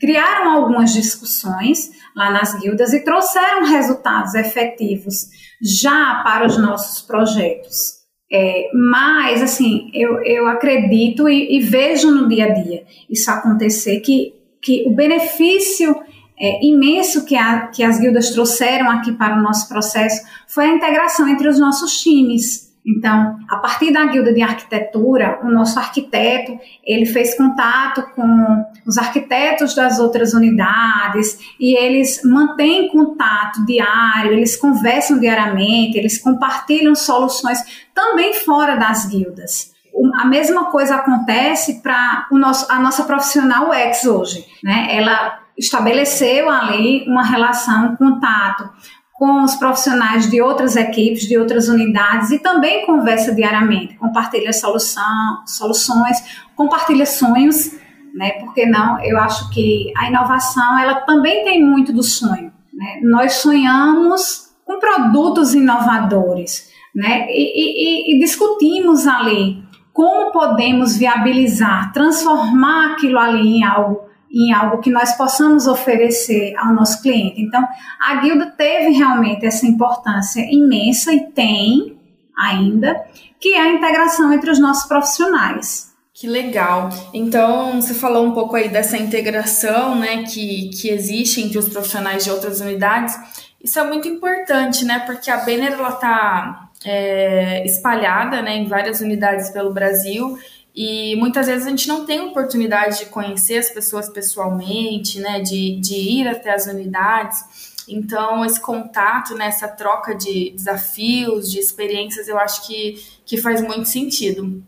criaram 0.00 0.50
algumas 0.50 0.92
discussões 0.92 1.92
lá 2.16 2.30
nas 2.32 2.58
guildas 2.60 2.92
e 2.92 3.04
trouxeram 3.04 3.64
resultados 3.64 4.34
efetivos 4.34 5.28
já 5.62 6.20
para 6.24 6.46
os 6.46 6.58
nossos 6.58 7.00
projetos. 7.06 8.04
É, 8.32 8.68
mas, 8.74 9.42
assim, 9.42 9.90
eu, 9.94 10.20
eu 10.24 10.48
acredito 10.48 11.28
e, 11.28 11.56
e 11.56 11.60
vejo 11.60 12.10
no 12.10 12.28
dia 12.28 12.46
a 12.46 12.48
dia 12.48 12.84
isso 13.08 13.30
acontecer, 13.30 14.00
que 14.00 14.34
que 14.64 14.88
o 14.88 14.94
benefício 14.94 15.94
é, 16.40 16.64
imenso 16.64 17.24
que, 17.24 17.36
a, 17.36 17.68
que 17.68 17.82
as 17.82 18.00
guildas 18.00 18.30
trouxeram 18.30 18.90
aqui 18.90 19.12
para 19.12 19.38
o 19.38 19.42
nosso 19.42 19.68
processo 19.68 20.26
foi 20.48 20.64
a 20.64 20.74
integração 20.74 21.28
entre 21.28 21.46
os 21.46 21.60
nossos 21.60 22.00
times. 22.00 22.72
Então, 22.86 23.38
a 23.48 23.56
partir 23.58 23.92
da 23.92 24.04
guilda 24.06 24.32
de 24.32 24.42
arquitetura, 24.42 25.40
o 25.42 25.50
nosso 25.50 25.78
arquiteto, 25.78 26.58
ele 26.84 27.06
fez 27.06 27.34
contato 27.34 28.02
com 28.14 28.64
os 28.86 28.98
arquitetos 28.98 29.74
das 29.74 29.98
outras 29.98 30.34
unidades 30.34 31.38
e 31.58 31.76
eles 31.78 32.20
mantêm 32.24 32.88
contato 32.88 33.64
diário, 33.64 34.32
eles 34.32 34.54
conversam 34.56 35.18
diariamente, 35.18 35.96
eles 35.96 36.18
compartilham 36.18 36.94
soluções 36.94 37.86
também 37.94 38.34
fora 38.34 38.76
das 38.76 39.06
guildas 39.06 39.73
a 40.14 40.24
mesma 40.24 40.66
coisa 40.66 40.96
acontece 40.96 41.80
para 41.80 42.26
a 42.68 42.78
nossa 42.80 43.04
profissional 43.04 43.70
UX 43.70 44.04
hoje. 44.04 44.44
Né? 44.62 44.88
Ela 44.90 45.38
estabeleceu 45.56 46.50
ali 46.50 47.04
uma 47.08 47.24
relação, 47.24 47.92
um 47.92 47.96
contato 47.96 48.68
com 49.12 49.44
os 49.44 49.54
profissionais 49.54 50.28
de 50.28 50.42
outras 50.42 50.74
equipes, 50.74 51.28
de 51.28 51.38
outras 51.38 51.68
unidades 51.68 52.32
e 52.32 52.38
também 52.40 52.84
conversa 52.84 53.32
diariamente, 53.32 53.94
compartilha 53.94 54.52
solução, 54.52 55.42
soluções, 55.46 56.18
compartilha 56.56 57.06
sonhos, 57.06 57.72
né? 58.12 58.32
Porque 58.40 58.66
não? 58.66 59.00
Eu 59.04 59.16
acho 59.18 59.48
que 59.50 59.92
a 59.96 60.08
inovação 60.08 60.78
ela 60.80 61.00
também 61.02 61.44
tem 61.44 61.64
muito 61.64 61.92
do 61.92 62.02
sonho. 62.02 62.52
Né? 62.72 63.00
Nós 63.04 63.34
sonhamos 63.34 64.52
com 64.64 64.80
produtos 64.80 65.54
inovadores, 65.54 66.68
né? 66.92 67.26
E, 67.28 68.12
e, 68.12 68.16
e 68.16 68.18
discutimos 68.18 69.06
ali 69.06 69.63
como 69.94 70.32
podemos 70.32 70.96
viabilizar, 70.96 71.92
transformar 71.92 72.92
aquilo 72.92 73.18
ali 73.18 73.58
em 73.58 73.64
algo 73.64 74.02
em 74.36 74.52
algo 74.52 74.80
que 74.80 74.90
nós 74.90 75.16
possamos 75.16 75.68
oferecer 75.68 76.56
ao 76.58 76.74
nosso 76.74 77.00
cliente. 77.00 77.40
Então, 77.40 77.64
a 78.00 78.16
guilda 78.16 78.46
teve 78.46 78.90
realmente 78.90 79.46
essa 79.46 79.64
importância 79.64 80.40
imensa 80.50 81.12
e 81.12 81.30
tem 81.30 81.96
ainda, 82.36 83.00
que 83.38 83.54
é 83.54 83.60
a 83.60 83.72
integração 83.72 84.32
entre 84.32 84.50
os 84.50 84.58
nossos 84.58 84.86
profissionais. 84.86 85.94
Que 86.12 86.26
legal. 86.26 86.88
Então, 87.12 87.80
você 87.80 87.94
falou 87.94 88.26
um 88.26 88.32
pouco 88.32 88.56
aí 88.56 88.68
dessa 88.68 88.96
integração, 88.96 89.94
né, 89.94 90.24
que, 90.24 90.68
que 90.70 90.88
existe 90.88 91.40
entre 91.40 91.58
os 91.58 91.68
profissionais 91.68 92.24
de 92.24 92.30
outras 92.32 92.60
unidades. 92.60 93.16
Isso 93.62 93.78
é 93.78 93.84
muito 93.84 94.08
importante, 94.08 94.84
né, 94.84 94.98
porque 95.06 95.30
a 95.30 95.38
Banner, 95.38 95.74
ela 95.74 95.92
tá 95.92 96.63
é, 96.84 97.64
espalhada, 97.64 98.42
né, 98.42 98.56
em 98.56 98.66
várias 98.66 99.00
unidades 99.00 99.50
pelo 99.50 99.72
Brasil 99.72 100.38
e 100.74 101.14
muitas 101.16 101.46
vezes 101.46 101.66
a 101.66 101.70
gente 101.70 101.86
não 101.86 102.04
tem 102.04 102.20
oportunidade 102.20 102.98
de 102.98 103.06
conhecer 103.06 103.58
as 103.58 103.70
pessoas 103.70 104.08
pessoalmente, 104.08 105.20
né, 105.20 105.40
de, 105.40 105.78
de 105.78 105.94
ir 105.94 106.26
até 106.26 106.52
as 106.52 106.66
unidades. 106.66 107.84
Então, 107.88 108.44
esse 108.44 108.60
contato, 108.60 109.34
né, 109.36 109.46
essa 109.46 109.68
troca 109.68 110.14
de 110.16 110.50
desafios, 110.50 111.50
de 111.50 111.60
experiências, 111.60 112.26
eu 112.26 112.36
acho 112.38 112.66
que, 112.66 113.00
que 113.24 113.36
faz 113.36 113.60
muito 113.60 113.88
sentido. 113.88 114.60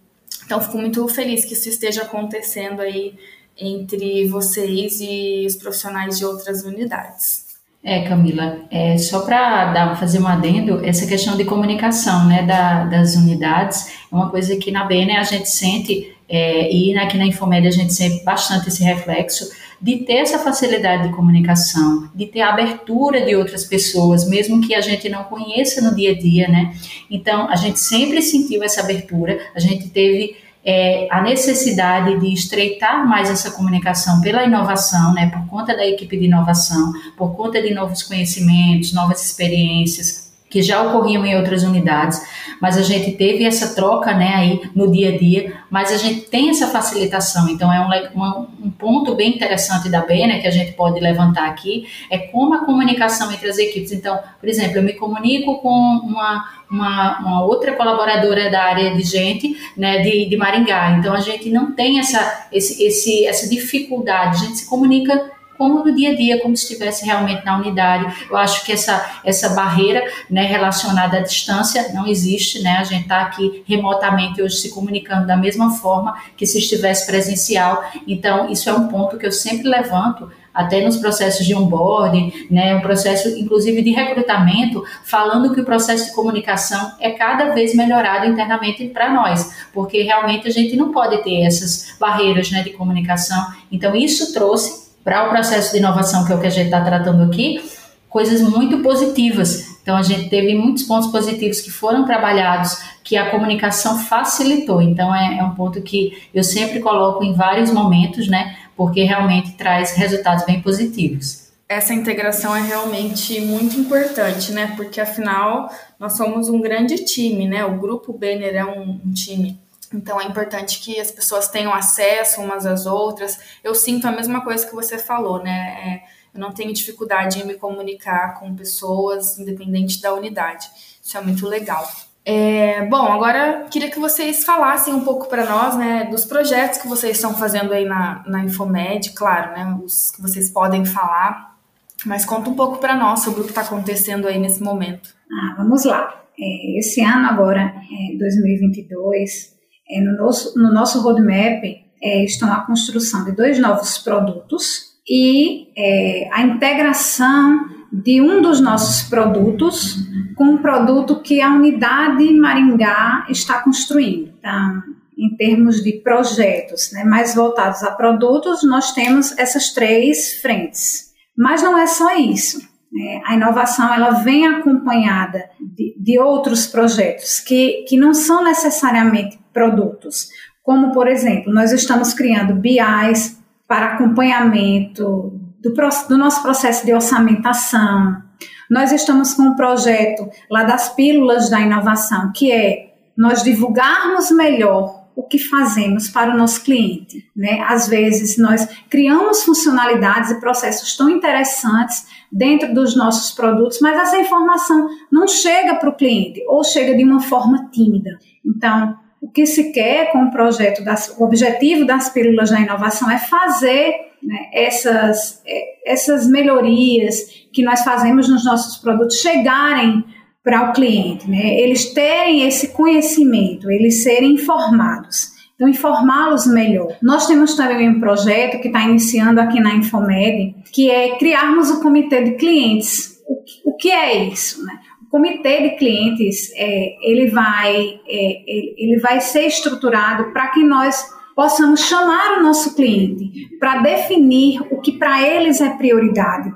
Então, 0.44 0.60
fico 0.60 0.78
muito 0.78 1.08
feliz 1.08 1.44
que 1.44 1.54
isso 1.54 1.68
esteja 1.68 2.02
acontecendo 2.02 2.80
aí 2.80 3.18
entre 3.58 4.28
vocês 4.28 5.00
e 5.00 5.44
os 5.44 5.56
profissionais 5.56 6.18
de 6.18 6.24
outras 6.24 6.62
unidades. 6.62 7.45
É, 7.88 8.00
Camila, 8.00 8.62
é, 8.68 8.98
só 8.98 9.20
para 9.20 9.94
fazer 9.94 10.18
um 10.18 10.26
adendo, 10.26 10.84
essa 10.84 11.06
questão 11.06 11.36
de 11.36 11.44
comunicação 11.44 12.26
né, 12.26 12.42
da, 12.42 12.82
das 12.82 13.14
unidades 13.14 13.86
é 14.10 14.14
uma 14.14 14.28
coisa 14.28 14.56
que 14.56 14.72
na 14.72 14.82
BN 14.82 15.16
a 15.16 15.22
gente 15.22 15.48
sente, 15.48 16.12
é, 16.28 16.68
e 16.68 16.98
aqui 16.98 17.16
na 17.16 17.26
Infomédia 17.26 17.68
a 17.68 17.72
gente 17.72 17.94
sente 17.94 18.24
bastante 18.24 18.66
esse 18.66 18.82
reflexo, 18.82 19.48
de 19.80 19.98
ter 19.98 20.14
essa 20.14 20.40
facilidade 20.40 21.04
de 21.04 21.14
comunicação, 21.14 22.10
de 22.12 22.26
ter 22.26 22.40
a 22.40 22.48
abertura 22.48 23.24
de 23.24 23.36
outras 23.36 23.64
pessoas, 23.64 24.28
mesmo 24.28 24.60
que 24.66 24.74
a 24.74 24.80
gente 24.80 25.08
não 25.08 25.22
conheça 25.22 25.80
no 25.80 25.94
dia 25.94 26.10
a 26.10 26.18
dia, 26.18 26.48
né? 26.48 26.74
Então, 27.08 27.48
a 27.48 27.54
gente 27.54 27.78
sempre 27.78 28.20
sentiu 28.20 28.64
essa 28.64 28.80
abertura, 28.80 29.38
a 29.54 29.60
gente 29.60 29.90
teve 29.90 30.34
é, 30.66 31.06
a 31.12 31.22
necessidade 31.22 32.18
de 32.18 32.32
estreitar 32.32 33.06
mais 33.06 33.30
essa 33.30 33.52
comunicação 33.52 34.20
pela 34.20 34.42
inovação, 34.42 35.14
né, 35.14 35.30
por 35.30 35.46
conta 35.46 35.76
da 35.76 35.86
equipe 35.86 36.18
de 36.18 36.24
inovação, 36.24 36.92
por 37.16 37.36
conta 37.36 37.62
de 37.62 37.72
novos 37.72 38.02
conhecimentos, 38.02 38.92
novas 38.92 39.24
experiências 39.24 40.25
que 40.48 40.62
já 40.62 40.82
ocorriam 40.82 41.24
em 41.26 41.36
outras 41.36 41.62
unidades, 41.64 42.20
mas 42.60 42.76
a 42.76 42.82
gente 42.82 43.12
teve 43.12 43.44
essa 43.44 43.74
troca, 43.74 44.14
né, 44.14 44.34
aí 44.34 44.70
no 44.74 44.90
dia 44.90 45.14
a 45.14 45.18
dia, 45.18 45.60
mas 45.70 45.92
a 45.92 45.96
gente 45.96 46.22
tem 46.22 46.50
essa 46.50 46.68
facilitação, 46.68 47.48
então 47.48 47.72
é 47.72 47.80
um, 48.14 48.66
um, 48.66 48.70
ponto 48.70 49.14
bem 49.14 49.34
interessante 49.34 49.88
da 49.88 50.02
BENA 50.02 50.38
que 50.38 50.46
a 50.46 50.50
gente 50.50 50.72
pode 50.72 51.00
levantar 51.00 51.48
aqui, 51.48 51.86
é 52.10 52.18
como 52.18 52.54
a 52.54 52.64
comunicação 52.64 53.32
entre 53.32 53.48
as 53.48 53.58
equipes, 53.58 53.92
então, 53.92 54.18
por 54.38 54.48
exemplo, 54.48 54.78
eu 54.78 54.82
me 54.82 54.92
comunico 54.92 55.58
com 55.58 55.68
uma 55.68 56.56
uma, 56.68 57.20
uma, 57.20 57.44
outra 57.44 57.74
colaboradora 57.74 58.50
da 58.50 58.64
área 58.64 58.92
de 58.92 59.02
gente, 59.02 59.56
né, 59.76 60.00
de, 60.00 60.28
de 60.28 60.36
Maringá. 60.36 60.96
Então 60.98 61.14
a 61.14 61.20
gente 61.20 61.48
não 61.48 61.70
tem 61.70 62.00
essa, 62.00 62.48
esse, 62.50 62.82
esse, 62.82 63.24
essa 63.24 63.48
dificuldade, 63.48 64.36
a 64.36 64.46
gente 64.46 64.58
se 64.58 64.68
comunica 64.68 65.30
como 65.56 65.84
no 65.84 65.94
dia 65.94 66.10
a 66.10 66.14
dia, 66.14 66.40
como 66.40 66.56
se 66.56 66.64
estivesse 66.64 67.04
realmente 67.04 67.44
na 67.44 67.58
unidade. 67.58 68.26
Eu 68.28 68.36
acho 68.36 68.64
que 68.64 68.72
essa, 68.72 69.20
essa 69.24 69.50
barreira 69.50 70.04
né, 70.30 70.44
relacionada 70.44 71.18
à 71.18 71.20
distância 71.20 71.92
não 71.92 72.06
existe, 72.06 72.62
né? 72.62 72.78
A 72.78 72.84
gente 72.84 73.02
está 73.02 73.22
aqui 73.22 73.62
remotamente 73.66 74.42
hoje 74.42 74.56
se 74.56 74.70
comunicando 74.70 75.26
da 75.26 75.36
mesma 75.36 75.70
forma 75.70 76.16
que 76.36 76.46
se 76.46 76.58
estivesse 76.58 77.06
presencial. 77.06 77.84
Então, 78.06 78.50
isso 78.50 78.68
é 78.68 78.72
um 78.72 78.88
ponto 78.88 79.18
que 79.18 79.26
eu 79.26 79.32
sempre 79.32 79.68
levanto 79.68 80.30
até 80.56 80.80
nos 80.80 80.96
processos 80.96 81.44
de 81.44 81.54
onboarding, 81.54 82.46
né, 82.50 82.74
um 82.74 82.80
processo 82.80 83.28
inclusive 83.38 83.82
de 83.82 83.90
recrutamento, 83.90 84.82
falando 85.04 85.52
que 85.52 85.60
o 85.60 85.64
processo 85.64 86.06
de 86.06 86.14
comunicação 86.14 86.92
é 86.98 87.10
cada 87.10 87.50
vez 87.50 87.74
melhorado 87.74 88.26
internamente 88.26 88.88
para 88.88 89.12
nós, 89.12 89.54
porque 89.74 90.00
realmente 90.00 90.48
a 90.48 90.50
gente 90.50 90.74
não 90.74 90.90
pode 90.90 91.22
ter 91.22 91.42
essas 91.42 91.94
barreiras 92.00 92.50
né, 92.50 92.62
de 92.62 92.70
comunicação. 92.70 93.46
Então, 93.70 93.94
isso 93.94 94.32
trouxe 94.32 94.85
para 95.06 95.28
o 95.28 95.30
processo 95.30 95.70
de 95.70 95.78
inovação, 95.78 96.26
que 96.26 96.32
é 96.32 96.34
o 96.34 96.40
que 96.40 96.48
a 96.48 96.50
gente 96.50 96.64
está 96.64 96.80
tratando 96.80 97.22
aqui, 97.22 97.62
coisas 98.08 98.40
muito 98.40 98.80
positivas. 98.80 99.78
Então, 99.80 99.96
a 99.96 100.02
gente 100.02 100.28
teve 100.28 100.52
muitos 100.56 100.82
pontos 100.82 101.12
positivos 101.12 101.60
que 101.60 101.70
foram 101.70 102.04
trabalhados, 102.04 102.76
que 103.04 103.16
a 103.16 103.30
comunicação 103.30 104.00
facilitou. 104.00 104.82
Então, 104.82 105.14
é, 105.14 105.38
é 105.38 105.44
um 105.44 105.54
ponto 105.54 105.80
que 105.80 106.28
eu 106.34 106.42
sempre 106.42 106.80
coloco 106.80 107.22
em 107.22 107.34
vários 107.34 107.70
momentos, 107.70 108.26
né? 108.26 108.56
porque 108.76 109.04
realmente 109.04 109.52
traz 109.52 109.92
resultados 109.92 110.44
bem 110.44 110.60
positivos. 110.60 111.46
Essa 111.68 111.94
integração 111.94 112.54
é 112.54 112.60
realmente 112.60 113.40
muito 113.40 113.78
importante, 113.78 114.52
né? 114.52 114.72
Porque 114.76 115.00
afinal 115.00 115.68
nós 115.98 116.16
somos 116.16 116.48
um 116.48 116.60
grande 116.60 117.04
time, 117.04 117.48
né? 117.48 117.64
O 117.64 117.78
grupo 117.78 118.12
Banner 118.12 118.54
é 118.54 118.64
um, 118.64 119.00
um 119.04 119.12
time. 119.12 119.58
Então 119.92 120.20
é 120.20 120.24
importante 120.24 120.80
que 120.80 120.98
as 121.00 121.10
pessoas 121.10 121.48
tenham 121.48 121.72
acesso 121.72 122.40
umas 122.40 122.66
às 122.66 122.86
outras. 122.86 123.38
Eu 123.62 123.74
sinto 123.74 124.06
a 124.06 124.12
mesma 124.12 124.42
coisa 124.42 124.66
que 124.66 124.74
você 124.74 124.98
falou, 124.98 125.42
né? 125.42 125.50
É, 125.52 126.16
eu 126.34 126.40
não 126.40 126.52
tenho 126.52 126.72
dificuldade 126.72 127.40
em 127.40 127.46
me 127.46 127.54
comunicar 127.54 128.38
com 128.38 128.54
pessoas, 128.54 129.38
independente 129.38 130.00
da 130.00 130.12
unidade. 130.12 130.68
Isso 131.02 131.16
é 131.16 131.20
muito 131.20 131.46
legal. 131.46 131.88
É, 132.28 132.84
bom, 132.86 133.06
agora 133.06 133.66
queria 133.70 133.88
que 133.88 134.00
vocês 134.00 134.44
falassem 134.44 134.92
um 134.92 135.04
pouco 135.04 135.28
para 135.28 135.46
nós, 135.46 135.76
né, 135.76 136.08
dos 136.10 136.24
projetos 136.24 136.78
que 136.78 136.88
vocês 136.88 137.16
estão 137.16 137.32
fazendo 137.34 137.72
aí 137.72 137.84
na, 137.84 138.24
na 138.26 138.42
Infomed, 138.42 139.12
claro, 139.12 139.52
né, 139.52 139.78
os 139.80 140.10
que 140.10 140.20
vocês 140.20 140.50
podem 140.50 140.84
falar, 140.84 141.56
mas 142.04 142.24
conta 142.24 142.50
um 142.50 142.56
pouco 142.56 142.78
para 142.78 142.96
nós 142.96 143.20
sobre 143.20 143.42
o 143.42 143.44
que 143.44 143.50
está 143.50 143.60
acontecendo 143.60 144.26
aí 144.26 144.40
nesse 144.40 144.60
momento. 144.60 145.14
Ah, 145.30 145.54
vamos 145.56 145.84
lá. 145.84 146.24
É, 146.36 146.78
esse 146.80 147.00
ano 147.00 147.28
agora, 147.28 147.62
é, 147.62 148.18
2022, 148.18 149.55
é, 149.90 150.00
no, 150.00 150.16
nosso, 150.16 150.58
no 150.58 150.72
nosso 150.72 151.00
roadmap 151.00 151.64
é, 152.02 152.24
estão 152.24 152.52
a 152.52 152.60
construção 152.66 153.24
de 153.24 153.32
dois 153.32 153.58
novos 153.58 153.98
produtos 153.98 154.96
e 155.08 155.68
é, 155.76 156.28
a 156.32 156.42
integração 156.42 157.66
de 157.92 158.20
um 158.20 158.42
dos 158.42 158.60
nossos 158.60 159.08
produtos 159.08 159.96
com 160.34 160.44
um 160.44 160.58
produto 160.58 161.22
que 161.22 161.40
a 161.40 161.50
unidade 161.50 162.30
Maringá 162.34 163.26
está 163.30 163.62
construindo. 163.62 164.32
Então, 164.38 164.82
em 165.16 165.34
termos 165.36 165.82
de 165.82 165.92
projetos 165.92 166.92
né, 166.92 167.02
mais 167.04 167.34
voltados 167.34 167.82
a 167.82 167.92
produtos, 167.92 168.62
nós 168.62 168.92
temos 168.92 169.36
essas 169.38 169.72
três 169.72 170.40
frentes. 170.42 171.06
Mas 171.36 171.62
não 171.62 171.78
é 171.78 171.86
só 171.86 172.16
isso. 172.16 172.60
Né? 172.92 173.22
A 173.24 173.34
inovação 173.34 173.92
ela 173.92 174.10
vem 174.22 174.46
acompanhada 174.46 175.48
de, 175.58 175.94
de 175.98 176.18
outros 176.18 176.66
projetos 176.66 177.40
que, 177.40 177.84
que 177.88 177.96
não 177.96 178.12
são 178.12 178.44
necessariamente 178.44 179.35
produtos. 179.56 180.28
Como, 180.62 180.92
por 180.92 181.08
exemplo, 181.08 181.50
nós 181.50 181.72
estamos 181.72 182.12
criando 182.12 182.54
BIs 182.54 183.42
para 183.66 183.94
acompanhamento 183.94 185.32
do, 185.62 185.72
do 186.08 186.18
nosso 186.18 186.42
processo 186.42 186.84
de 186.84 186.92
orçamentação. 186.92 188.22
Nós 188.70 188.92
estamos 188.92 189.32
com 189.32 189.44
um 189.44 189.56
projeto 189.56 190.28
lá 190.50 190.64
das 190.64 190.94
pílulas 190.94 191.48
da 191.48 191.60
inovação, 191.60 192.32
que 192.34 192.52
é 192.52 192.94
nós 193.16 193.42
divulgarmos 193.42 194.30
melhor 194.30 195.06
o 195.16 195.22
que 195.22 195.38
fazemos 195.38 196.10
para 196.10 196.34
o 196.34 196.36
nosso 196.36 196.62
cliente. 196.62 197.24
Né? 197.34 197.64
Às 197.66 197.88
vezes, 197.88 198.36
nós 198.36 198.68
criamos 198.90 199.42
funcionalidades 199.44 200.32
e 200.32 200.40
processos 200.40 200.94
tão 200.94 201.08
interessantes 201.08 202.04
dentro 202.30 202.74
dos 202.74 202.94
nossos 202.94 203.34
produtos, 203.34 203.78
mas 203.80 203.98
essa 203.98 204.18
informação 204.18 204.86
não 205.10 205.26
chega 205.26 205.76
para 205.76 205.88
o 205.88 205.96
cliente 205.96 206.44
ou 206.46 206.62
chega 206.62 206.94
de 206.94 207.02
uma 207.02 207.20
forma 207.20 207.70
tímida. 207.72 208.18
Então, 208.44 209.05
o 209.20 209.30
que 209.30 209.46
se 209.46 209.72
quer 209.72 210.12
com 210.12 210.24
o 210.24 210.30
projeto, 210.30 210.84
das, 210.84 211.14
o 211.18 211.24
objetivo 211.24 211.84
das 211.84 212.08
pílulas 212.10 212.50
da 212.50 212.60
inovação 212.60 213.10
é 213.10 213.18
fazer 213.18 213.94
né, 214.22 214.48
essas, 214.52 215.42
é, 215.46 215.92
essas 215.92 216.28
melhorias 216.28 217.46
que 217.52 217.62
nós 217.62 217.82
fazemos 217.82 218.28
nos 218.28 218.44
nossos 218.44 218.76
produtos 218.78 219.20
chegarem 219.20 220.04
para 220.44 220.70
o 220.70 220.72
cliente, 220.72 221.28
né, 221.28 221.58
eles 221.58 221.92
terem 221.92 222.46
esse 222.46 222.68
conhecimento, 222.68 223.70
eles 223.70 224.02
serem 224.02 224.34
informados. 224.34 225.34
Então, 225.56 225.66
informá-los 225.66 226.46
melhor. 226.46 226.96
Nós 227.02 227.26
temos 227.26 227.54
também 227.56 227.88
um 227.88 227.98
projeto 227.98 228.60
que 228.60 228.68
está 228.68 228.82
iniciando 228.82 229.40
aqui 229.40 229.58
na 229.58 229.74
Infomed, 229.74 230.54
que 230.70 230.90
é 230.90 231.16
criarmos 231.16 231.70
o 231.70 231.80
comitê 231.80 232.22
de 232.22 232.32
clientes 232.32 233.16
o, 233.26 233.70
o 233.70 233.76
que 233.76 233.90
é 233.90 234.24
isso, 234.28 234.64
né? 234.64 234.78
O 235.06 235.10
comitê 235.10 235.62
de 235.62 235.76
clientes, 235.76 236.52
é, 236.54 236.96
ele, 237.00 237.28
vai, 237.28 238.00
é, 238.06 238.42
ele 238.76 238.98
vai 239.00 239.20
ser 239.20 239.46
estruturado 239.46 240.32
para 240.32 240.48
que 240.48 240.62
nós 240.62 241.14
possamos 241.34 241.80
chamar 241.80 242.38
o 242.38 242.42
nosso 242.42 242.74
cliente 242.74 243.56
para 243.58 243.78
definir 243.82 244.60
o 244.70 244.80
que 244.80 244.92
para 244.92 245.22
eles 245.22 245.60
é 245.60 245.70
prioridade. 245.70 246.50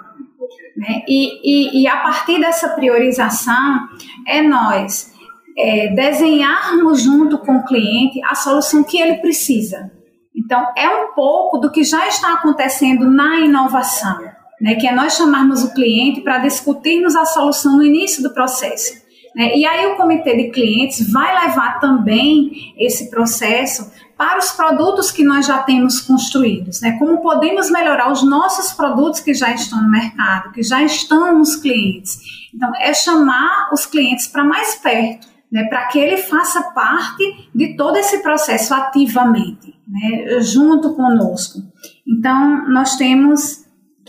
Né? 0.76 1.02
E, 1.06 1.78
e, 1.78 1.82
e, 1.82 1.86
a 1.86 1.98
partir 1.98 2.40
dessa 2.40 2.70
priorização, 2.70 3.86
é 4.26 4.40
nós 4.40 5.12
é, 5.56 5.88
desenharmos 5.94 7.02
junto 7.02 7.38
com 7.38 7.56
o 7.56 7.64
cliente 7.64 8.20
a 8.24 8.34
solução 8.34 8.82
que 8.82 8.98
ele 8.98 9.18
precisa. 9.18 9.92
Então, 10.34 10.66
é 10.76 10.88
um 10.88 11.12
pouco 11.12 11.58
do 11.58 11.70
que 11.70 11.84
já 11.84 12.08
está 12.08 12.32
acontecendo 12.32 13.10
na 13.10 13.40
inovação, 13.40 14.18
né? 14.60 14.74
que 14.74 14.86
é 14.86 14.94
nós 14.94 15.16
chamarmos 15.16 15.64
o 15.64 15.72
cliente 15.72 16.20
para 16.20 16.38
discutirmos 16.38 17.16
a 17.16 17.24
solução 17.24 17.76
no 17.76 17.82
início 17.82 18.22
do 18.22 18.34
processo. 18.34 19.00
Né? 19.34 19.56
E 19.56 19.64
aí 19.64 19.86
o 19.86 19.96
comitê 19.96 20.36
de 20.36 20.50
clientes 20.50 21.10
vai 21.10 21.46
levar 21.46 21.80
também 21.80 22.74
esse 22.78 23.08
processo 23.10 23.90
para 24.20 24.38
os 24.38 24.52
produtos 24.52 25.10
que 25.10 25.24
nós 25.24 25.46
já 25.46 25.62
temos 25.62 25.98
construídos, 25.98 26.82
né? 26.82 26.98
Como 26.98 27.22
podemos 27.22 27.70
melhorar 27.70 28.12
os 28.12 28.22
nossos 28.22 28.70
produtos 28.70 29.20
que 29.20 29.32
já 29.32 29.50
estão 29.54 29.80
no 29.82 29.90
mercado, 29.90 30.52
que 30.52 30.62
já 30.62 30.82
estão 30.82 31.38
nos 31.38 31.56
clientes. 31.56 32.18
Então, 32.54 32.70
é 32.76 32.92
chamar 32.92 33.70
os 33.72 33.86
clientes 33.86 34.26
para 34.26 34.44
mais 34.44 34.74
perto, 34.74 35.26
né? 35.50 35.64
Para 35.70 35.86
que 35.86 35.98
ele 35.98 36.18
faça 36.18 36.62
parte 36.72 37.48
de 37.54 37.74
todo 37.78 37.96
esse 37.96 38.18
processo 38.18 38.74
ativamente, 38.74 39.74
né? 39.88 40.38
Junto 40.42 40.94
conosco. 40.94 41.58
Então, 42.06 42.68
nós 42.68 42.96
temos 42.96 43.59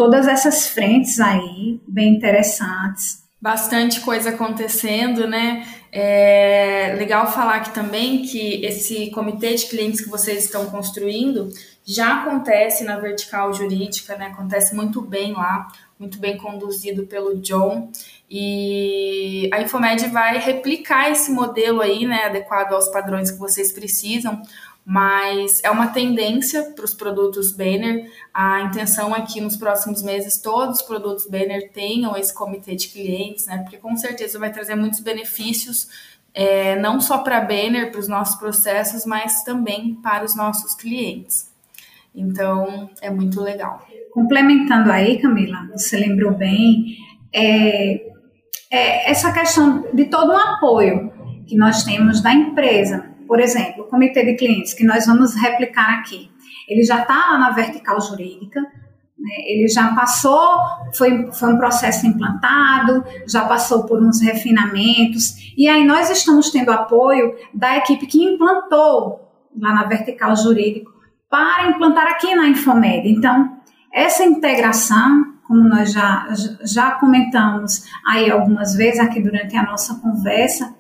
todas 0.02 0.28
essas 0.28 0.66
frentes 0.66 1.20
aí 1.20 1.80
bem 1.88 2.16
interessantes 2.16 3.22
bastante 3.40 4.02
coisa 4.02 4.30
acontecendo, 4.30 5.28
né? 5.28 5.68
É 5.92 6.96
legal 6.98 7.32
falar 7.32 7.56
aqui 7.56 7.72
também 7.72 8.22
que 8.22 8.64
esse 8.64 9.10
comitê 9.12 9.56
de 9.56 9.66
clientes 9.66 10.00
que 10.00 10.10
vocês 10.10 10.46
estão 10.46 10.68
construindo 10.68 11.50
já 11.84 12.22
acontece 12.22 12.84
na 12.84 13.00
vertical 13.00 13.52
jurídica, 13.52 14.16
né? 14.16 14.28
Acontece 14.28 14.76
muito 14.76 15.02
bem 15.02 15.34
lá, 15.34 15.68
muito 16.00 16.20
bem 16.20 16.38
conduzido 16.38 17.08
pelo 17.08 17.36
John. 17.42 17.92
E 18.30 19.50
a 19.52 19.62
Infomed 19.62 20.08
vai 20.08 20.40
replicar 20.40 21.12
esse 21.12 21.32
modelo 21.32 21.82
aí, 21.82 22.06
né, 22.06 22.26
adequado 22.26 22.74
aos 22.74 22.88
padrões 22.88 23.30
que 23.30 23.38
vocês 23.38 23.74
precisam, 23.74 24.42
mas 24.92 25.62
é 25.64 25.72
uma 25.72 25.88
tendência 25.88 26.64
para 26.76 26.84
os 26.84 26.94
produtos 26.94 27.54
Banner. 27.54 28.12
A 28.34 28.64
intenção 28.64 29.16
é 29.16 29.22
que 29.22 29.40
nos 29.40 29.56
próximos 29.56 30.04
meses 30.04 30.38
todos 30.38 30.82
os 30.82 30.82
produtos 30.82 31.26
Banner 31.28 31.72
tenham 31.72 32.18
esse 32.18 32.34
comitê 32.34 32.76
de 32.76 32.90
clientes, 32.90 33.46
né? 33.46 33.60
Porque 33.60 33.78
com 33.78 33.96
certeza 33.96 34.38
vai 34.38 34.52
trazer 34.52 34.76
muitos 34.76 35.00
benefícios, 35.00 35.88
é, 36.34 36.76
não 36.76 37.00
só 37.00 37.20
para 37.20 37.40
Banner, 37.40 37.90
para 37.90 38.02
os 38.02 38.10
nossos 38.10 38.36
processos, 38.36 39.06
mas 39.06 39.46
também 39.46 39.96
para 39.96 40.26
os 40.26 40.36
nossos 40.36 40.76
clientes. 40.76 41.50
Então, 42.14 42.90
é 43.02 43.10
muito 43.10 43.40
legal. 43.40 43.88
Complementando 44.12 44.92
aí, 44.92 45.22
Camila, 45.22 45.70
você 45.72 45.96
lembrou 45.96 46.34
bem, 46.34 46.98
é, 47.32 48.12
é 48.70 49.10
essa 49.10 49.32
questão 49.32 49.86
de 49.94 50.04
todo 50.08 50.34
o 50.34 50.36
apoio 50.36 51.14
que 51.48 51.56
nós 51.56 51.86
temos 51.86 52.20
da 52.20 52.34
empresa 52.34 53.11
por 53.32 53.40
exemplo, 53.40 53.86
o 53.86 53.88
comitê 53.88 54.26
de 54.26 54.36
clientes 54.36 54.74
que 54.74 54.84
nós 54.84 55.06
vamos 55.06 55.34
replicar 55.36 56.00
aqui, 56.00 56.30
ele 56.68 56.84
já 56.84 57.00
está 57.00 57.16
lá 57.16 57.38
na 57.38 57.52
vertical 57.52 58.02
jurídica, 58.02 58.60
né? 58.60 59.36
ele 59.48 59.70
já 59.70 59.96
passou, 59.96 60.60
foi, 60.94 61.32
foi 61.32 61.54
um 61.54 61.58
processo 61.58 62.06
implantado, 62.06 63.06
já 63.26 63.46
passou 63.46 63.86
por 63.86 64.04
uns 64.04 64.20
refinamentos, 64.20 65.54
e 65.58 65.70
aí 65.70 65.86
nós 65.86 66.10
estamos 66.10 66.52
tendo 66.52 66.74
apoio 66.74 67.34
da 67.54 67.78
equipe 67.78 68.06
que 68.06 68.22
implantou 68.22 69.32
lá 69.58 69.76
na 69.76 69.86
vertical 69.86 70.36
jurídico 70.36 70.92
para 71.30 71.70
implantar 71.70 72.08
aqui 72.08 72.36
na 72.36 72.50
Infomed. 72.50 73.08
Então, 73.08 73.62
essa 73.94 74.26
integração, 74.26 75.36
como 75.48 75.70
nós 75.70 75.94
já, 75.94 76.28
já 76.66 76.92
comentamos 76.96 77.86
aí 78.06 78.30
algumas 78.30 78.76
vezes 78.76 79.00
aqui 79.00 79.22
durante 79.22 79.56
a 79.56 79.64
nossa 79.64 79.96
conversa, 80.02 80.76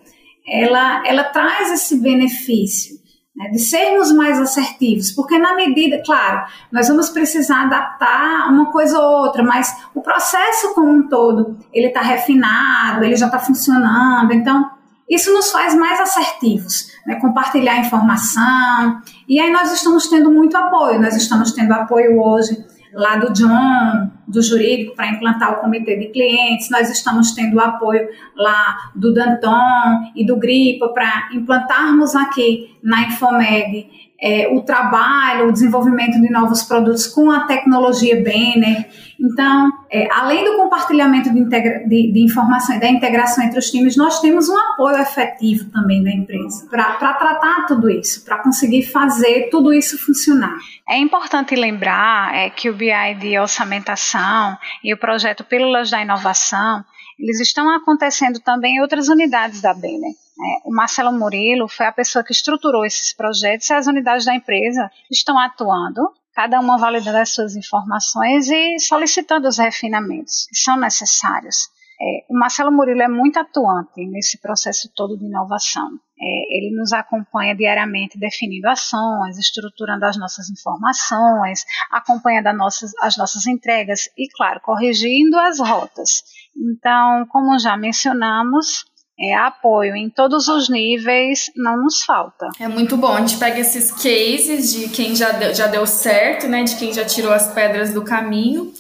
ela, 0.48 1.06
ela 1.06 1.24
traz 1.26 1.72
esse 1.72 2.00
benefício 2.00 3.02
né, 3.36 3.50
de 3.50 3.60
sermos 3.60 4.12
mais 4.12 4.40
assertivos, 4.40 5.12
porque 5.12 5.38
na 5.38 5.56
medida, 5.56 6.02
claro, 6.06 6.46
nós 6.72 6.88
vamos 6.88 7.10
precisar 7.10 7.64
adaptar 7.64 8.52
uma 8.52 8.72
coisa 8.72 9.00
ou 9.00 9.24
outra, 9.24 9.44
mas 9.44 9.74
o 9.96 10.02
processo 10.02 10.74
como 10.74 10.92
um 10.92 11.08
todo, 11.08 11.58
ele 11.74 11.88
está 11.88 12.02
refinado, 12.02 13.04
ele 13.04 13.16
já 13.16 13.28
está 13.28 13.40
funcionando, 13.40 14.34
então 14.34 14.70
isso 15.10 15.34
nos 15.34 15.52
faz 15.52 15.76
mais 15.76 16.00
assertivos, 16.00 16.92
né, 17.06 17.16
compartilhar 17.16 17.80
informação, 17.80 19.02
e 19.28 19.40
aí 19.40 19.52
nós 19.52 19.72
estamos 19.72 20.08
tendo 20.08 20.32
muito 20.32 20.56
apoio, 20.56 21.02
nós 21.02 21.16
estamos 21.16 21.52
tendo 21.54 21.72
apoio 21.74 22.22
hoje 22.22 22.72
lá 22.94 23.18
do 23.18 23.32
John, 23.34 24.12
do 24.28 24.42
jurídico, 24.42 24.96
para 24.96 25.10
implantar 25.10 25.54
o 25.54 25.62
comitê 25.62 25.98
de 25.98 26.08
clientes. 26.08 26.70
Nós 26.70 26.90
estamos 26.90 27.32
tendo 27.32 27.56
o 27.56 27.62
apoio 27.62 28.08
lá 28.36 28.92
do 28.96 29.14
Danton 29.14 30.12
e 30.16 30.26
do 30.26 30.38
Gripa 30.38 30.90
para 30.90 31.30
implantarmos 31.34 32.16
aqui 32.16 32.78
na 32.84 33.04
Infomed 33.04 33.88
é, 34.22 34.48
o 34.54 34.62
trabalho, 34.62 35.48
o 35.48 35.52
desenvolvimento 35.52 36.22
de 36.22 36.30
novos 36.32 36.62
produtos 36.62 37.08
com 37.08 37.32
a 37.32 37.42
tecnologia 37.42 38.16
Banner. 38.18 38.88
Então, 39.20 39.72
é, 39.92 40.08
além 40.12 40.46
do 40.46 40.56
compartilhamento 40.56 41.32
de, 41.34 41.40
integra 41.40 41.80
de, 41.88 42.12
de, 42.14 42.24
informação 42.24 42.76
e 42.76 42.80
da 42.80 42.88
integração 42.88 43.44
entre 43.44 43.60
os 43.60 43.70
times, 43.70 43.98
nós 43.98 44.22
temos 44.22 44.48
um 44.48 44.58
apoio 44.58 44.98
efetivo 44.98 45.70
também 45.70 46.02
da 46.02 46.12
empresa 46.12 46.68
para 46.70 47.14
tratar 47.14 47.66
tudo 47.68 47.90
isso, 47.90 48.24
para 48.24 48.38
conseguir 48.38 48.84
fazer 48.84 49.50
tudo 49.50 49.74
isso 49.74 49.98
funcionar. 49.98 50.56
É 50.88 50.98
importante 50.98 51.56
lembrar 51.56 52.34
é, 52.34 52.50
que 52.50 52.70
o 52.70 52.74
BI 52.74 53.16
de 53.20 53.38
orçamentação 53.38 54.58
e 54.84 54.94
o 54.94 54.98
projeto 54.98 55.44
Pílulas 55.44 55.92
da 55.92 56.02
Inovação 56.02 56.86
eles 57.22 57.40
estão 57.40 57.70
acontecendo 57.70 58.40
também 58.40 58.78
em 58.78 58.82
outras 58.82 59.08
unidades 59.08 59.62
da 59.62 59.74
Banner. 59.74 60.12
É, 60.12 60.68
o 60.68 60.74
Marcelo 60.74 61.12
Murilo 61.12 61.68
foi 61.68 61.86
a 61.86 61.92
pessoa 61.92 62.24
que 62.24 62.32
estruturou 62.32 62.84
esses 62.84 63.14
projetos 63.14 63.70
e 63.70 63.74
as 63.74 63.86
unidades 63.86 64.26
da 64.26 64.34
empresa 64.34 64.90
estão 65.10 65.38
atuando, 65.38 66.12
cada 66.42 66.60
uma 66.60 66.76
validando 66.76 67.20
as 67.20 67.36
suas 67.36 67.56
informações 67.56 68.50
e 68.50 68.80
solicitando 68.80 69.48
os 69.48 69.60
refinamentos 69.60 70.48
que 70.50 70.56
são 70.56 70.76
necessários. 70.76 71.70
É, 72.02 72.26
o 72.28 72.34
Marcelo 72.34 72.72
Murilo 72.72 73.04
é 73.04 73.08
muito 73.08 73.38
atuante 73.38 74.04
nesse 74.08 74.42
processo 74.42 74.92
todo 74.96 75.16
de 75.16 75.26
inovação. 75.26 75.88
É, 76.20 76.58
ele 76.58 76.76
nos 76.76 76.94
acompanha 76.94 77.56
diariamente 77.56 78.18
definindo 78.18 78.68
ações, 78.68 79.38
estruturando 79.38 80.04
as 80.04 80.18
nossas 80.18 80.50
informações, 80.50 81.64
acompanhando 81.92 82.58
nossas, 82.58 82.92
as 83.00 83.16
nossas 83.18 83.46
entregas 83.46 84.10
e, 84.18 84.28
claro, 84.36 84.60
corrigindo 84.62 85.38
as 85.38 85.60
rotas. 85.60 86.24
Então, 86.58 87.28
como 87.30 87.60
já 87.60 87.78
mencionamos, 87.78 88.86
é, 89.22 89.36
apoio 89.36 89.96
em 89.96 90.10
todos 90.10 90.48
os 90.48 90.70
níveis 90.70 91.52
não 91.56 91.78
nos 91.84 92.04
falta. 92.04 92.50
É 92.60 92.68
muito 92.68 92.98
bom. 92.98 93.14
A 93.14 93.20
gente 93.20 93.38
pega 93.38 93.60
esses 93.60 93.92
cases 93.92 94.74
de 94.74 94.90
quem 94.90 95.16
já 95.16 95.32
deu, 95.32 95.54
já 95.54 95.68
deu 95.68 95.86
certo, 95.86 96.48
né? 96.48 96.64
De 96.64 96.76
quem 96.76 96.92
já 96.92 97.06
tirou 97.06 97.32
as 97.32 97.54
pedras 97.54 97.94
do 97.94 98.04
caminho 98.04 98.74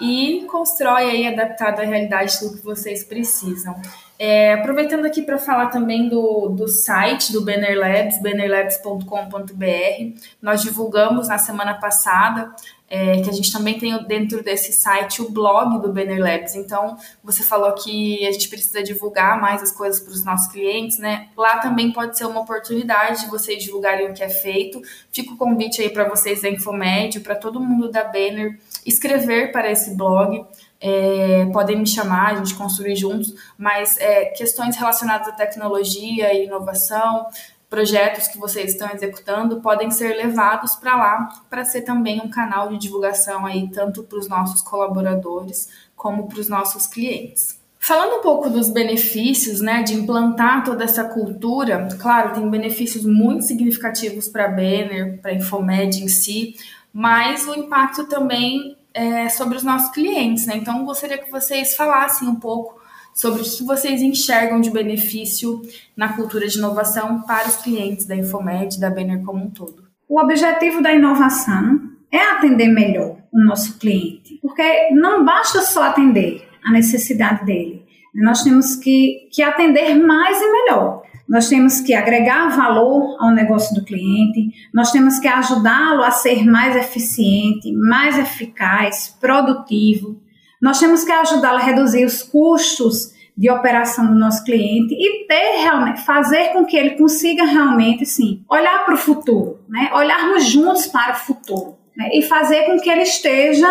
e 0.00 0.46
constrói 0.50 1.10
aí 1.10 1.26
adaptado 1.26 1.80
à 1.80 1.84
realidade 1.84 2.38
do 2.40 2.56
que 2.56 2.64
vocês 2.64 3.04
precisam. 3.04 3.74
É, 4.22 4.52
aproveitando 4.52 5.06
aqui 5.06 5.22
para 5.22 5.38
falar 5.38 5.68
também 5.68 6.06
do, 6.06 6.50
do 6.50 6.68
site 6.68 7.32
do 7.32 7.42
Banner 7.42 7.78
Labs, 7.78 8.20
bannerlabs.com.br, 8.20 10.20
nós 10.42 10.60
divulgamos 10.60 11.28
na 11.28 11.38
semana 11.38 11.72
passada 11.72 12.54
é, 12.86 13.22
que 13.22 13.30
a 13.30 13.32
gente 13.32 13.50
também 13.50 13.78
tem 13.78 13.96
dentro 14.04 14.42
desse 14.42 14.72
site 14.72 15.22
o 15.22 15.30
blog 15.30 15.80
do 15.80 15.90
Banner 15.90 16.20
Labs. 16.20 16.54
Então, 16.54 16.98
você 17.24 17.42
falou 17.42 17.72
que 17.72 18.26
a 18.26 18.32
gente 18.32 18.50
precisa 18.50 18.82
divulgar 18.82 19.40
mais 19.40 19.62
as 19.62 19.72
coisas 19.72 20.02
para 20.02 20.12
os 20.12 20.22
nossos 20.22 20.52
clientes, 20.52 20.98
né? 20.98 21.28
Lá 21.34 21.56
também 21.56 21.90
pode 21.90 22.18
ser 22.18 22.26
uma 22.26 22.40
oportunidade 22.40 23.22
de 23.22 23.30
vocês 23.30 23.62
divulgarem 23.62 24.10
o 24.10 24.12
que 24.12 24.22
é 24.22 24.28
feito. 24.28 24.82
Fica 25.10 25.32
o 25.32 25.38
convite 25.38 25.80
aí 25.80 25.88
para 25.88 26.06
vocês 26.06 26.42
da 26.42 26.50
Infomédio, 26.50 27.22
para 27.22 27.36
todo 27.36 27.58
mundo 27.58 27.90
da 27.90 28.04
Banner, 28.04 28.60
escrever 28.84 29.50
para 29.50 29.70
esse 29.70 29.94
blog. 29.94 30.44
É, 30.80 31.46
podem 31.52 31.78
me 31.78 31.86
chamar, 31.86 32.32
a 32.32 32.36
gente 32.36 32.54
construir 32.54 32.96
juntos, 32.96 33.34
mas 33.58 33.98
é, 33.98 34.26
questões 34.26 34.76
relacionadas 34.76 35.28
à 35.28 35.32
tecnologia 35.32 36.32
e 36.32 36.46
inovação, 36.46 37.26
projetos 37.70 38.26
que 38.26 38.36
vocês 38.36 38.72
estão 38.72 38.90
executando 38.90 39.60
podem 39.60 39.90
ser 39.92 40.16
levados 40.16 40.74
para 40.74 40.96
lá 40.96 41.28
para 41.48 41.64
ser 41.64 41.82
também 41.82 42.20
um 42.20 42.28
canal 42.28 42.68
de 42.68 42.78
divulgação 42.78 43.46
aí 43.46 43.68
tanto 43.68 44.02
para 44.02 44.18
os 44.18 44.28
nossos 44.28 44.60
colaboradores 44.60 45.68
como 45.94 46.26
para 46.26 46.40
os 46.40 46.48
nossos 46.48 46.88
clientes. 46.88 47.60
Falando 47.78 48.18
um 48.18 48.22
pouco 48.22 48.50
dos 48.50 48.68
benefícios, 48.68 49.60
né, 49.60 49.82
de 49.82 49.94
implantar 49.94 50.64
toda 50.64 50.84
essa 50.84 51.04
cultura, 51.04 51.88
claro, 51.98 52.34
tem 52.34 52.50
benefícios 52.50 53.06
muito 53.06 53.44
significativos 53.44 54.28
para 54.28 54.44
a 54.44 54.48
Banner, 54.48 55.18
para 55.22 55.30
a 55.30 55.34
Infomed 55.34 56.02
em 56.02 56.08
si, 56.08 56.56
mas 56.92 57.46
o 57.46 57.54
impacto 57.54 58.04
também 58.04 58.76
é, 58.94 59.28
sobre 59.28 59.56
os 59.56 59.62
nossos 59.62 59.90
clientes, 59.92 60.46
né? 60.46 60.56
Então, 60.56 60.84
gostaria 60.84 61.18
que 61.18 61.30
vocês 61.30 61.76
falassem 61.76 62.28
um 62.28 62.36
pouco 62.36 62.80
sobre 63.14 63.42
o 63.42 63.44
que 63.44 63.64
vocês 63.64 64.00
enxergam 64.02 64.60
de 64.60 64.70
benefício 64.70 65.62
na 65.96 66.12
cultura 66.12 66.46
de 66.46 66.58
inovação 66.58 67.22
para 67.22 67.48
os 67.48 67.56
clientes 67.56 68.06
da 68.06 68.16
Infomed, 68.16 68.78
da 68.78 68.90
Banner 68.90 69.22
como 69.24 69.44
um 69.44 69.50
todo. 69.50 69.84
O 70.08 70.20
objetivo 70.20 70.82
da 70.82 70.92
inovação 70.92 71.80
é 72.10 72.18
atender 72.18 72.68
melhor 72.68 73.16
o 73.32 73.44
nosso 73.44 73.78
cliente, 73.78 74.38
porque 74.42 74.90
não 74.90 75.24
basta 75.24 75.60
só 75.62 75.84
atender 75.84 76.48
a 76.64 76.72
necessidade 76.72 77.44
dele, 77.44 77.80
nós 78.14 78.42
temos 78.42 78.74
que, 78.76 79.28
que 79.32 79.42
atender 79.42 79.94
mais 79.94 80.40
e 80.40 80.52
melhor. 80.52 80.99
Nós 81.30 81.48
temos 81.48 81.80
que 81.80 81.94
agregar 81.94 82.48
valor 82.48 83.16
ao 83.20 83.30
negócio 83.30 83.72
do 83.72 83.84
cliente, 83.84 84.50
nós 84.74 84.90
temos 84.90 85.20
que 85.20 85.28
ajudá-lo 85.28 86.02
a 86.02 86.10
ser 86.10 86.44
mais 86.44 86.74
eficiente, 86.74 87.72
mais 87.72 88.18
eficaz, 88.18 89.16
produtivo. 89.20 90.20
Nós 90.60 90.80
temos 90.80 91.04
que 91.04 91.12
ajudá-lo 91.12 91.58
a 91.58 91.62
reduzir 91.62 92.04
os 92.04 92.20
custos 92.20 93.14
de 93.36 93.48
operação 93.48 94.08
do 94.08 94.18
nosso 94.18 94.44
cliente 94.44 94.92
e 94.92 95.24
ter 95.28 95.62
realmente, 95.62 96.04
fazer 96.04 96.48
com 96.48 96.64
que 96.64 96.76
ele 96.76 96.96
consiga 96.96 97.44
realmente, 97.44 98.04
sim, 98.04 98.44
olhar 98.50 98.84
para 98.84 98.94
o 98.94 98.98
futuro, 98.98 99.60
né? 99.68 99.88
Olharmos 99.94 100.44
juntos 100.46 100.88
para 100.88 101.12
o 101.12 101.16
futuro 101.16 101.78
né? 101.96 102.10
e 102.12 102.22
fazer 102.22 102.64
com 102.64 102.76
que 102.80 102.90
ele 102.90 103.02
esteja 103.02 103.68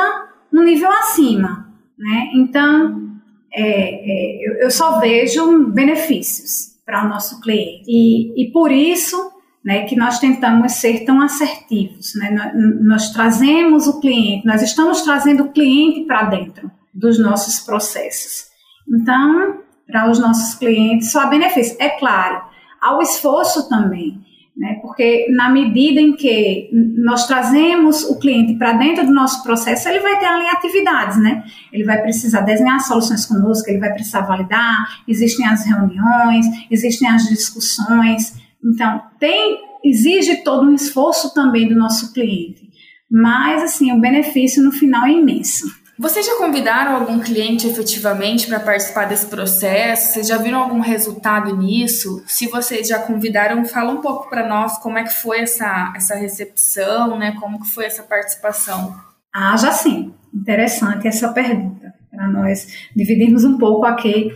no 0.49 0.63
nível 0.63 0.89
acima, 0.89 1.69
né? 1.97 2.29
Então, 2.35 3.11
é, 3.53 3.63
é, 3.63 4.65
eu 4.65 4.71
só 4.71 5.01
vejo 5.01 5.67
benefícios 5.67 6.78
para 6.89 7.05
o 7.05 7.07
nosso 7.07 7.39
cliente. 7.39 7.83
E, 7.87 8.33
e 8.47 8.51
por 8.51 8.71
isso 8.71 9.15
né, 9.63 9.83
que 9.83 9.95
nós 9.95 10.17
tentamos 10.17 10.71
ser 10.71 11.05
tão 11.05 11.21
assertivos. 11.21 12.15
Né? 12.15 12.31
Nós, 12.31 12.83
nós 12.83 13.09
trazemos 13.11 13.85
o 13.85 13.99
cliente, 13.99 14.47
nós 14.47 14.63
estamos 14.63 15.03
trazendo 15.03 15.43
o 15.43 15.51
cliente 15.51 16.07
para 16.07 16.23
dentro 16.23 16.71
dos 16.91 17.19
nossos 17.19 17.59
processos. 17.59 18.47
Então, 18.91 19.59
para 19.85 20.09
os 20.09 20.17
nossos 20.17 20.55
clientes, 20.55 21.11
só 21.11 21.29
benefício. 21.29 21.77
É 21.79 21.89
claro, 21.89 22.41
há 22.81 22.97
o 22.97 23.03
esforço 23.03 23.69
também 23.69 24.19
né? 24.59 24.77
Porque 24.81 25.27
na 25.29 25.49
medida 25.49 26.01
em 26.01 26.13
que 26.17 26.69
nós 26.97 27.25
trazemos 27.25 28.03
o 28.03 28.19
cliente 28.19 28.55
para 28.55 28.73
dentro 28.73 29.05
do 29.05 29.13
nosso 29.13 29.41
processo, 29.41 29.87
ele 29.87 30.01
vai 30.01 30.19
ter 30.19 30.25
ali 30.25 30.47
atividades, 30.47 31.17
né? 31.17 31.43
Ele 31.71 31.85
vai 31.85 32.01
precisar 32.01 32.41
desenhar 32.41 32.81
soluções 32.81 33.25
conosco, 33.25 33.69
ele 33.69 33.79
vai 33.79 33.93
precisar 33.93 34.21
validar, 34.21 35.01
existem 35.07 35.47
as 35.47 35.65
reuniões, 35.65 36.45
existem 36.69 37.09
as 37.09 37.29
discussões. 37.29 38.33
Então, 38.61 39.01
tem 39.17 39.69
exige 39.81 40.43
todo 40.43 40.67
um 40.67 40.75
esforço 40.75 41.33
também 41.33 41.65
do 41.69 41.75
nosso 41.75 42.13
cliente. 42.13 42.67
Mas 43.09 43.63
assim, 43.63 43.93
o 43.93 44.01
benefício 44.01 44.61
no 44.61 44.73
final 44.73 45.05
é 45.05 45.13
imenso. 45.13 45.67
Vocês 45.99 46.25
já 46.25 46.37
convidaram 46.37 46.95
algum 46.95 47.19
cliente 47.19 47.67
efetivamente 47.67 48.47
para 48.47 48.57
participar 48.61 49.03
desse 49.03 49.25
processo? 49.25 50.13
Vocês 50.13 50.29
já 50.29 50.37
viram 50.37 50.59
algum 50.63 50.79
resultado 50.79 51.53
nisso? 51.57 52.23
Se 52.25 52.47
vocês 52.47 52.87
já 52.87 52.99
convidaram, 52.99 53.65
fala 53.65 53.91
um 53.91 53.97
pouco 53.97 54.29
para 54.29 54.47
nós 54.47 54.77
como 54.77 54.97
é 54.97 55.03
que 55.03 55.13
foi 55.13 55.41
essa, 55.41 55.91
essa 55.93 56.15
recepção, 56.15 57.19
né? 57.19 57.35
Como 57.37 57.59
que 57.61 57.67
foi 57.67 57.83
essa 57.83 58.01
participação? 58.01 58.95
Ah, 59.35 59.57
já 59.57 59.73
sim. 59.73 60.13
Interessante 60.33 61.05
essa 61.05 61.33
pergunta 61.33 61.93
para 62.09 62.29
nós 62.29 62.65
dividirmos 62.95 63.43
um 63.43 63.57
pouco 63.57 63.85
aqui 63.85 64.31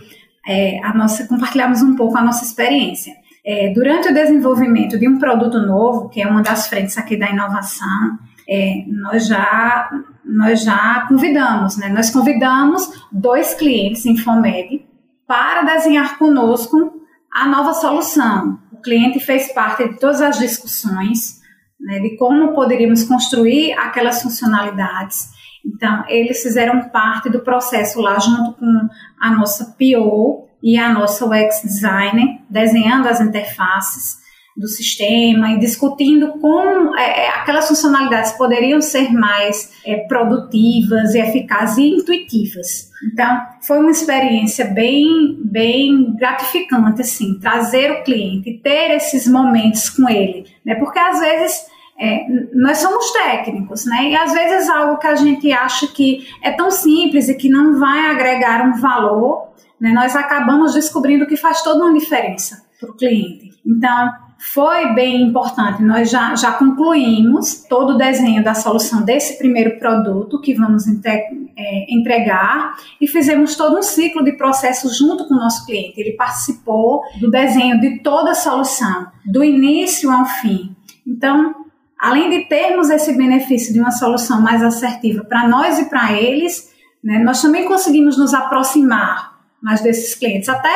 é, 0.46 0.84
a 0.84 0.92
nossa, 0.92 1.26
compartilharmos 1.26 1.80
um 1.80 1.96
pouco 1.96 2.14
a 2.18 2.22
nossa 2.22 2.44
experiência. 2.44 3.14
É, 3.42 3.72
durante 3.72 4.08
o 4.08 4.12
desenvolvimento 4.12 4.98
de 4.98 5.08
um 5.08 5.18
produto 5.18 5.58
novo, 5.60 6.10
que 6.10 6.20
é 6.20 6.26
uma 6.26 6.42
das 6.42 6.68
frentes 6.68 6.98
aqui 6.98 7.16
da 7.16 7.30
inovação, 7.30 8.18
é, 8.48 8.84
nós 8.86 9.26
já 9.26 9.90
nós 10.24 10.62
já 10.62 11.06
convidamos, 11.08 11.76
né? 11.76 11.88
Nós 11.88 12.10
convidamos 12.10 12.90
dois 13.12 13.54
clientes 13.54 14.06
Infomed 14.06 14.84
para 15.26 15.62
desenhar 15.62 16.18
conosco 16.18 17.00
a 17.32 17.46
nova 17.46 17.74
solução. 17.74 18.58
O 18.72 18.80
cliente 18.80 19.20
fez 19.20 19.52
parte 19.52 19.88
de 19.88 19.98
todas 19.98 20.20
as 20.20 20.38
discussões 20.38 21.42
né, 21.80 21.98
de 21.98 22.16
como 22.16 22.54
poderíamos 22.54 23.04
construir 23.04 23.72
aquelas 23.74 24.22
funcionalidades. 24.22 25.28
Então, 25.64 26.04
eles 26.08 26.42
fizeram 26.42 26.88
parte 26.88 27.30
do 27.30 27.40
processo 27.40 28.00
lá 28.00 28.18
junto 28.18 28.52
com 28.54 28.88
a 29.20 29.30
nossa 29.30 29.76
PO 29.78 30.48
e 30.62 30.78
a 30.78 30.92
nossa 30.92 31.26
UX 31.26 31.62
designer, 31.62 32.40
desenhando 32.48 33.08
as 33.08 33.20
interfaces 33.20 34.23
do 34.56 34.68
sistema 34.68 35.50
e 35.50 35.58
discutindo 35.58 36.38
como 36.38 36.96
é, 36.96 37.24
é, 37.24 37.28
aquelas 37.30 37.66
funcionalidades 37.66 38.32
poderiam 38.32 38.80
ser 38.80 39.12
mais 39.12 39.72
é, 39.84 39.96
produtivas 40.06 41.14
eficazes 41.14 41.78
e 41.78 41.88
intuitivas. 41.88 42.90
Então, 43.12 43.42
foi 43.60 43.80
uma 43.80 43.90
experiência 43.90 44.66
bem, 44.66 45.36
bem 45.44 46.14
gratificante, 46.16 47.02
assim, 47.02 47.38
trazer 47.40 47.90
o 47.90 48.04
cliente, 48.04 48.60
ter 48.62 48.92
esses 48.92 49.26
momentos 49.26 49.90
com 49.90 50.08
ele, 50.08 50.46
né? 50.64 50.76
Porque 50.76 51.00
às 51.00 51.18
vezes 51.18 51.66
é, 51.98 52.24
nós 52.54 52.78
somos 52.78 53.10
técnicos, 53.10 53.84
né? 53.86 54.10
E 54.10 54.16
às 54.16 54.32
vezes 54.32 54.70
algo 54.70 54.98
que 54.98 55.06
a 55.08 55.16
gente 55.16 55.52
acha 55.52 55.88
que 55.88 56.28
é 56.42 56.52
tão 56.52 56.70
simples 56.70 57.28
e 57.28 57.34
que 57.34 57.48
não 57.48 57.80
vai 57.80 58.06
agregar 58.06 58.64
um 58.64 58.80
valor, 58.80 59.48
né? 59.80 59.92
Nós 59.92 60.14
acabamos 60.14 60.74
descobrindo 60.74 61.26
que 61.26 61.36
faz 61.36 61.60
toda 61.62 61.84
uma 61.84 61.98
diferença 61.98 62.64
para 62.84 62.92
o 62.92 62.96
cliente. 62.96 63.50
Então, 63.66 64.12
foi 64.52 64.92
bem 64.94 65.22
importante. 65.22 65.82
Nós 65.82 66.10
já, 66.10 66.34
já 66.34 66.52
concluímos 66.52 67.64
todo 67.68 67.94
o 67.94 67.98
desenho 67.98 68.44
da 68.44 68.54
solução 68.54 69.02
desse 69.02 69.38
primeiro 69.38 69.78
produto 69.78 70.40
que 70.40 70.54
vamos 70.54 70.84
é, 70.86 71.86
entregar 71.88 72.74
e 73.00 73.06
fizemos 73.06 73.56
todo 73.56 73.78
um 73.78 73.82
ciclo 73.82 74.22
de 74.22 74.32
processo 74.32 74.92
junto 74.92 75.26
com 75.26 75.34
o 75.34 75.38
nosso 75.38 75.64
cliente. 75.64 76.00
Ele 76.00 76.12
participou 76.12 77.02
do 77.20 77.30
desenho 77.30 77.80
de 77.80 78.00
toda 78.00 78.32
a 78.32 78.34
solução, 78.34 79.06
do 79.24 79.42
início 79.42 80.10
ao 80.10 80.26
fim. 80.26 80.76
Então, 81.06 81.54
além 81.98 82.28
de 82.28 82.46
termos 82.46 82.90
esse 82.90 83.16
benefício 83.16 83.72
de 83.72 83.80
uma 83.80 83.92
solução 83.92 84.42
mais 84.42 84.62
assertiva 84.62 85.24
para 85.24 85.48
nós 85.48 85.78
e 85.78 85.88
para 85.88 86.12
eles, 86.12 86.70
né, 87.02 87.18
nós 87.18 87.40
também 87.40 87.64
conseguimos 87.64 88.18
nos 88.18 88.34
aproximar 88.34 89.38
mais 89.62 89.80
desses 89.80 90.14
clientes. 90.14 90.48
Até 90.48 90.74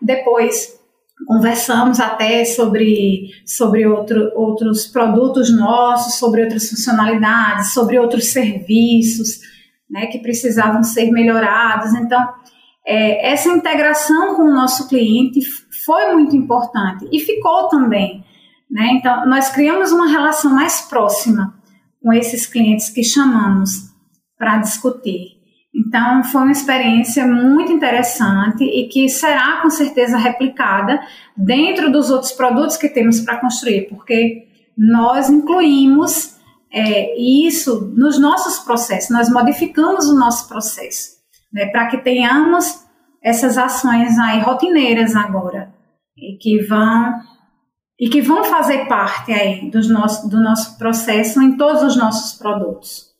depois 0.00 0.75
Conversamos 1.24 1.98
até 1.98 2.44
sobre, 2.44 3.30
sobre 3.46 3.86
outro, 3.86 4.30
outros 4.34 4.86
produtos 4.86 5.54
nossos, 5.54 6.18
sobre 6.18 6.42
outras 6.42 6.68
funcionalidades, 6.68 7.72
sobre 7.72 7.98
outros 7.98 8.26
serviços 8.26 9.40
né, 9.90 10.06
que 10.06 10.18
precisavam 10.18 10.82
ser 10.82 11.10
melhorados. 11.10 11.94
Então, 11.94 12.22
é, 12.86 13.32
essa 13.32 13.48
integração 13.48 14.36
com 14.36 14.42
o 14.42 14.54
nosso 14.54 14.88
cliente 14.88 15.40
foi 15.84 16.12
muito 16.12 16.36
importante 16.36 17.08
e 17.10 17.18
ficou 17.18 17.68
também. 17.68 18.24
Né? 18.70 18.88
Então, 18.92 19.26
nós 19.26 19.48
criamos 19.48 19.92
uma 19.92 20.08
relação 20.08 20.54
mais 20.54 20.82
próxima 20.82 21.54
com 22.02 22.12
esses 22.12 22.46
clientes 22.46 22.90
que 22.90 23.02
chamamos 23.02 23.90
para 24.38 24.58
discutir. 24.58 25.35
Então, 25.76 26.24
foi 26.24 26.42
uma 26.42 26.52
experiência 26.52 27.26
muito 27.26 27.70
interessante 27.70 28.64
e 28.64 28.88
que 28.88 29.08
será 29.08 29.60
com 29.60 29.68
certeza 29.68 30.16
replicada 30.16 31.00
dentro 31.36 31.92
dos 31.92 32.10
outros 32.10 32.32
produtos 32.32 32.78
que 32.78 32.88
temos 32.88 33.20
para 33.20 33.36
construir, 33.36 33.82
porque 33.88 34.48
nós 34.76 35.28
incluímos 35.28 36.36
é, 36.72 37.14
isso 37.18 37.92
nos 37.94 38.18
nossos 38.18 38.58
processos, 38.64 39.10
nós 39.10 39.28
modificamos 39.28 40.08
o 40.08 40.18
nosso 40.18 40.48
processo 40.48 41.16
né, 41.52 41.66
para 41.66 41.86
que 41.88 41.98
tenhamos 41.98 42.84
essas 43.22 43.58
ações 43.58 44.18
aí 44.18 44.40
rotineiras 44.40 45.16
agora 45.16 45.74
e 46.16 46.36
que 46.36 46.62
vão 46.62 47.20
e 47.98 48.10
que 48.10 48.20
vão 48.20 48.44
fazer 48.44 48.86
parte 48.86 49.32
aí 49.32 49.70
dos 49.70 49.88
nosso, 49.88 50.28
do 50.28 50.38
nosso 50.38 50.76
processo 50.76 51.40
em 51.40 51.56
todos 51.56 51.82
os 51.82 51.96
nossos 51.96 52.38
produtos. 52.38 53.15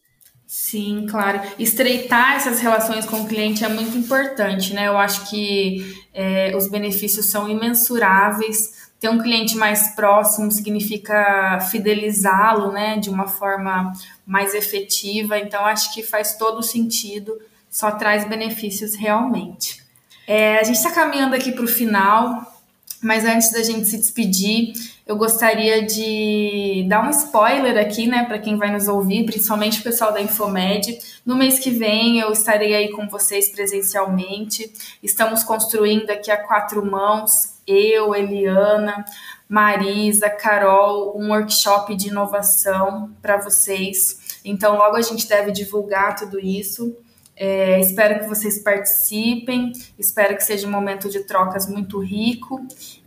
Sim, 0.59 1.07
claro. 1.09 1.43
Estreitar 1.59 2.33
essas 2.33 2.61
relações 2.61 3.05
com 3.05 3.21
o 3.21 3.27
cliente 3.29 3.63
é 3.63 3.69
muito 3.69 3.97
importante, 3.99 4.73
né? 4.73 4.89
Eu 4.89 4.97
acho 4.97 5.29
que 5.29 5.95
é, 6.15 6.57
os 6.57 6.67
benefícios 6.67 7.27
são 7.27 7.47
imensuráveis. 7.47 8.89
Ter 8.99 9.11
um 9.11 9.19
cliente 9.19 9.55
mais 9.55 9.95
próximo 9.95 10.51
significa 10.51 11.61
fidelizá-lo, 11.71 12.73
né, 12.73 12.97
de 12.97 13.11
uma 13.11 13.27
forma 13.27 13.93
mais 14.27 14.55
efetiva. 14.55 15.39
Então, 15.39 15.65
acho 15.67 15.93
que 15.93 16.03
faz 16.03 16.37
todo 16.39 16.63
sentido, 16.63 17.39
só 17.71 17.91
traz 17.91 18.27
benefícios 18.27 18.97
realmente. 18.97 19.85
É, 20.27 20.59
a 20.59 20.65
gente 20.65 20.77
está 20.77 20.91
caminhando 20.91 21.37
aqui 21.37 21.53
para 21.53 21.65
o 21.65 21.69
final. 21.69 22.55
Mas 23.03 23.27
antes 23.27 23.53
da 23.53 23.63
gente 23.63 23.87
se 23.87 23.99
despedir, 23.99 24.73
eu 25.07 25.17
gostaria 25.17 25.87
de 25.87 26.85
dar 26.89 27.07
um 27.07 27.11
spoiler 27.11 27.79
aqui, 27.79 28.09
né, 28.09 28.25
para 28.25 28.41
quem 28.41 28.57
vai 28.57 28.73
nos 28.73 28.89
ouvir, 28.89 29.25
principalmente 29.25 29.79
o 29.79 29.85
pessoal 29.85 30.13
da 30.13 30.21
Infomed. 30.21 30.99
No 31.25 31.37
mês 31.37 31.61
que 31.61 31.71
vem 31.71 32.19
eu 32.19 32.33
estarei 32.33 32.75
aí 32.75 32.91
com 32.91 33.09
vocês 33.09 33.49
presencialmente. 33.49 34.73
Estamos 35.01 35.45
construindo 35.45 36.11
aqui 36.11 36.29
a 36.29 36.37
quatro 36.37 36.85
mãos, 36.85 37.55
eu, 37.65 38.17
Eliana, 38.17 39.05
Marisa, 39.49 40.29
Carol, 40.29 41.17
um 41.17 41.31
workshop 41.31 41.95
de 41.95 42.09
inovação 42.09 43.11
para 43.23 43.37
vocês 43.37 44.41
Então, 44.45 44.77
logo 44.77 44.97
a 44.97 45.03
gente 45.03 45.29
deve 45.29 45.53
divulgar 45.53 46.17
tudo 46.17 46.41
isso. 46.41 46.97
É, 47.37 47.79
espero 47.79 48.21
que 48.21 48.27
vocês 48.27 48.59
participem, 48.61 49.71
espero 49.97 50.35
que 50.37 50.43
seja 50.43 50.67
um 50.67 50.71
momento 50.71 51.09
de 51.09 51.21
trocas 51.21 51.69
muito 51.69 52.01
rico 52.01 52.67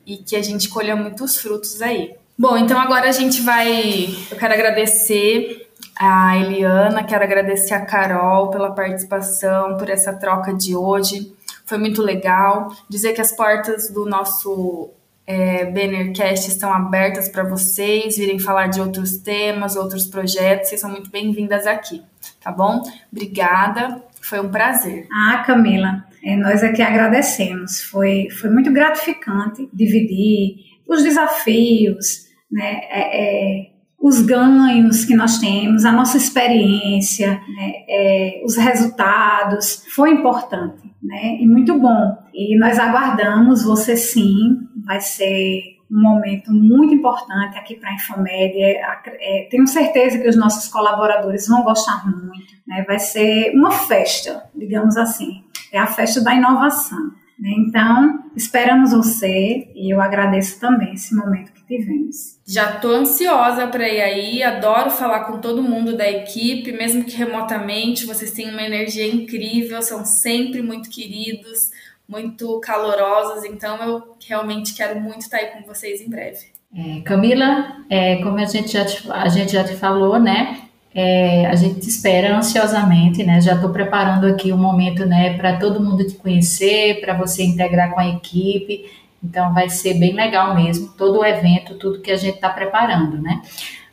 e 0.09 0.17
que 0.17 0.35
a 0.35 0.41
gente 0.41 0.67
colha 0.69 0.95
muitos 0.95 1.37
frutos 1.37 1.83
aí. 1.83 2.15
Bom, 2.35 2.57
então 2.57 2.79
agora 2.79 3.07
a 3.07 3.11
gente 3.11 3.41
vai. 3.41 4.09
Eu 4.31 4.37
quero 4.37 4.53
agradecer 4.53 5.69
a 5.95 6.35
Eliana, 6.35 7.03
quero 7.03 7.23
agradecer 7.23 7.75
a 7.75 7.85
Carol 7.85 8.49
pela 8.49 8.71
participação, 8.71 9.77
por 9.77 9.87
essa 9.87 10.11
troca 10.13 10.51
de 10.51 10.75
hoje. 10.75 11.31
Foi 11.63 11.77
muito 11.77 12.01
legal. 12.01 12.73
Dizer 12.89 13.13
que 13.13 13.21
as 13.21 13.31
portas 13.33 13.91
do 13.91 14.05
nosso 14.05 14.89
é, 15.27 15.65
Bannercast 15.65 16.49
estão 16.49 16.73
abertas 16.73 17.29
para 17.29 17.43
vocês 17.43 18.17
virem 18.17 18.39
falar 18.39 18.65
de 18.67 18.81
outros 18.81 19.17
temas, 19.17 19.75
outros 19.75 20.07
projetos. 20.07 20.69
Vocês 20.69 20.81
são 20.81 20.89
muito 20.89 21.11
bem-vindas 21.11 21.67
aqui, 21.67 22.01
tá 22.41 22.51
bom? 22.51 22.81
Obrigada, 23.11 24.01
foi 24.19 24.39
um 24.39 24.49
prazer. 24.49 25.07
Ah, 25.13 25.43
Camila, 25.45 26.03
é, 26.23 26.35
nós 26.35 26.63
aqui 26.63 26.81
agradecemos. 26.81 27.81
Foi, 27.81 28.27
foi 28.29 28.49
muito 28.49 28.71
gratificante 28.71 29.69
dividir 29.73 30.55
os 30.87 31.03
desafios, 31.03 32.27
né? 32.51 32.79
É, 32.89 33.65
é, 33.65 33.69
os 34.01 34.21
ganhos 34.21 35.03
que 35.03 35.13
nós 35.13 35.39
temos, 35.39 35.83
a 35.83 35.91
nossa 35.91 36.15
experiência, 36.15 37.31
né, 37.31 37.73
é, 37.89 38.41
os 38.45 38.55
resultados, 38.55 39.83
foi 39.93 40.11
importante, 40.11 40.89
né, 41.03 41.35
e 41.37 41.45
muito 41.45 41.77
bom. 41.77 42.17
E 42.33 42.57
nós 42.57 42.79
aguardamos 42.79 43.61
você 43.61 43.97
sim, 43.97 44.57
vai 44.85 45.01
ser 45.01 45.78
um 45.91 46.01
momento 46.01 46.51
muito 46.51 46.93
importante 46.93 47.57
aqui 47.57 47.75
para 47.75 47.89
a 47.89 47.93
Infomédia. 47.93 48.81
É, 49.19 49.47
tenho 49.49 49.67
certeza 49.67 50.19
que 50.19 50.27
os 50.27 50.35
nossos 50.35 50.67
colaboradores 50.71 51.47
vão 51.47 51.63
gostar 51.63 52.05
muito. 52.05 52.53
Né? 52.67 52.83
Vai 52.87 52.99
ser 52.99 53.51
uma 53.55 53.71
festa, 53.71 54.43
digamos 54.53 54.97
assim. 54.97 55.43
É 55.71 55.79
a 55.79 55.87
festa 55.87 56.21
da 56.21 56.33
inovação. 56.35 57.11
Né? 57.39 57.51
Então, 57.57 58.25
esperamos 58.35 58.91
você 58.91 59.71
e 59.73 59.93
eu 59.93 60.01
agradeço 60.01 60.59
também 60.59 60.93
esse 60.93 61.15
momento 61.15 61.53
que 61.53 61.65
tivemos. 61.65 62.37
Já 62.45 62.75
estou 62.75 62.91
ansiosa 62.91 63.65
para 63.67 63.87
ir 63.87 64.01
aí, 64.01 64.43
adoro 64.43 64.91
falar 64.91 65.21
com 65.21 65.39
todo 65.39 65.63
mundo 65.63 65.95
da 65.95 66.09
equipe, 66.09 66.71
mesmo 66.71 67.03
que 67.03 67.15
remotamente, 67.15 68.05
vocês 68.05 68.31
têm 68.31 68.51
uma 68.51 68.61
energia 68.61 69.07
incrível, 69.07 69.81
são 69.81 70.03
sempre 70.03 70.61
muito 70.61 70.89
queridos, 70.89 71.71
muito 72.09 72.59
calorosos, 72.59 73.45
então 73.45 73.77
eu 73.77 74.15
realmente 74.27 74.73
quero 74.73 74.99
muito 74.99 75.21
estar 75.21 75.37
aí 75.37 75.47
com 75.47 75.61
vocês 75.61 76.01
em 76.01 76.09
breve. 76.09 76.47
É, 76.75 77.01
Camila, 77.01 77.77
é, 77.87 78.15
como 78.17 78.37
a 78.39 78.45
gente, 78.45 78.73
já 78.73 78.83
te, 78.83 79.09
a 79.11 79.29
gente 79.29 79.53
já 79.53 79.63
te 79.63 79.75
falou, 79.75 80.19
né? 80.19 80.61
É, 80.93 81.45
a 81.45 81.53
gente 81.53 81.87
espera 81.87 82.35
ansiosamente, 82.35 83.23
né? 83.23 83.39
Já 83.39 83.53
estou 83.53 83.69
preparando 83.69 84.25
aqui 84.25 84.51
um 84.51 84.57
momento, 84.57 85.05
né, 85.05 85.37
para 85.37 85.57
todo 85.57 85.79
mundo 85.79 86.05
te 86.05 86.15
conhecer, 86.15 86.99
para 86.99 87.13
você 87.13 87.43
integrar 87.43 87.93
com 87.93 87.99
a 87.99 88.07
equipe. 88.07 88.85
Então, 89.23 89.53
vai 89.53 89.69
ser 89.69 89.95
bem 89.95 90.13
legal 90.13 90.55
mesmo, 90.55 90.87
todo 90.97 91.19
o 91.19 91.25
evento, 91.25 91.75
tudo 91.75 92.01
que 92.01 92.09
a 92.09 92.15
gente 92.15 92.35
está 92.35 92.49
preparando, 92.49 93.21
né? 93.21 93.41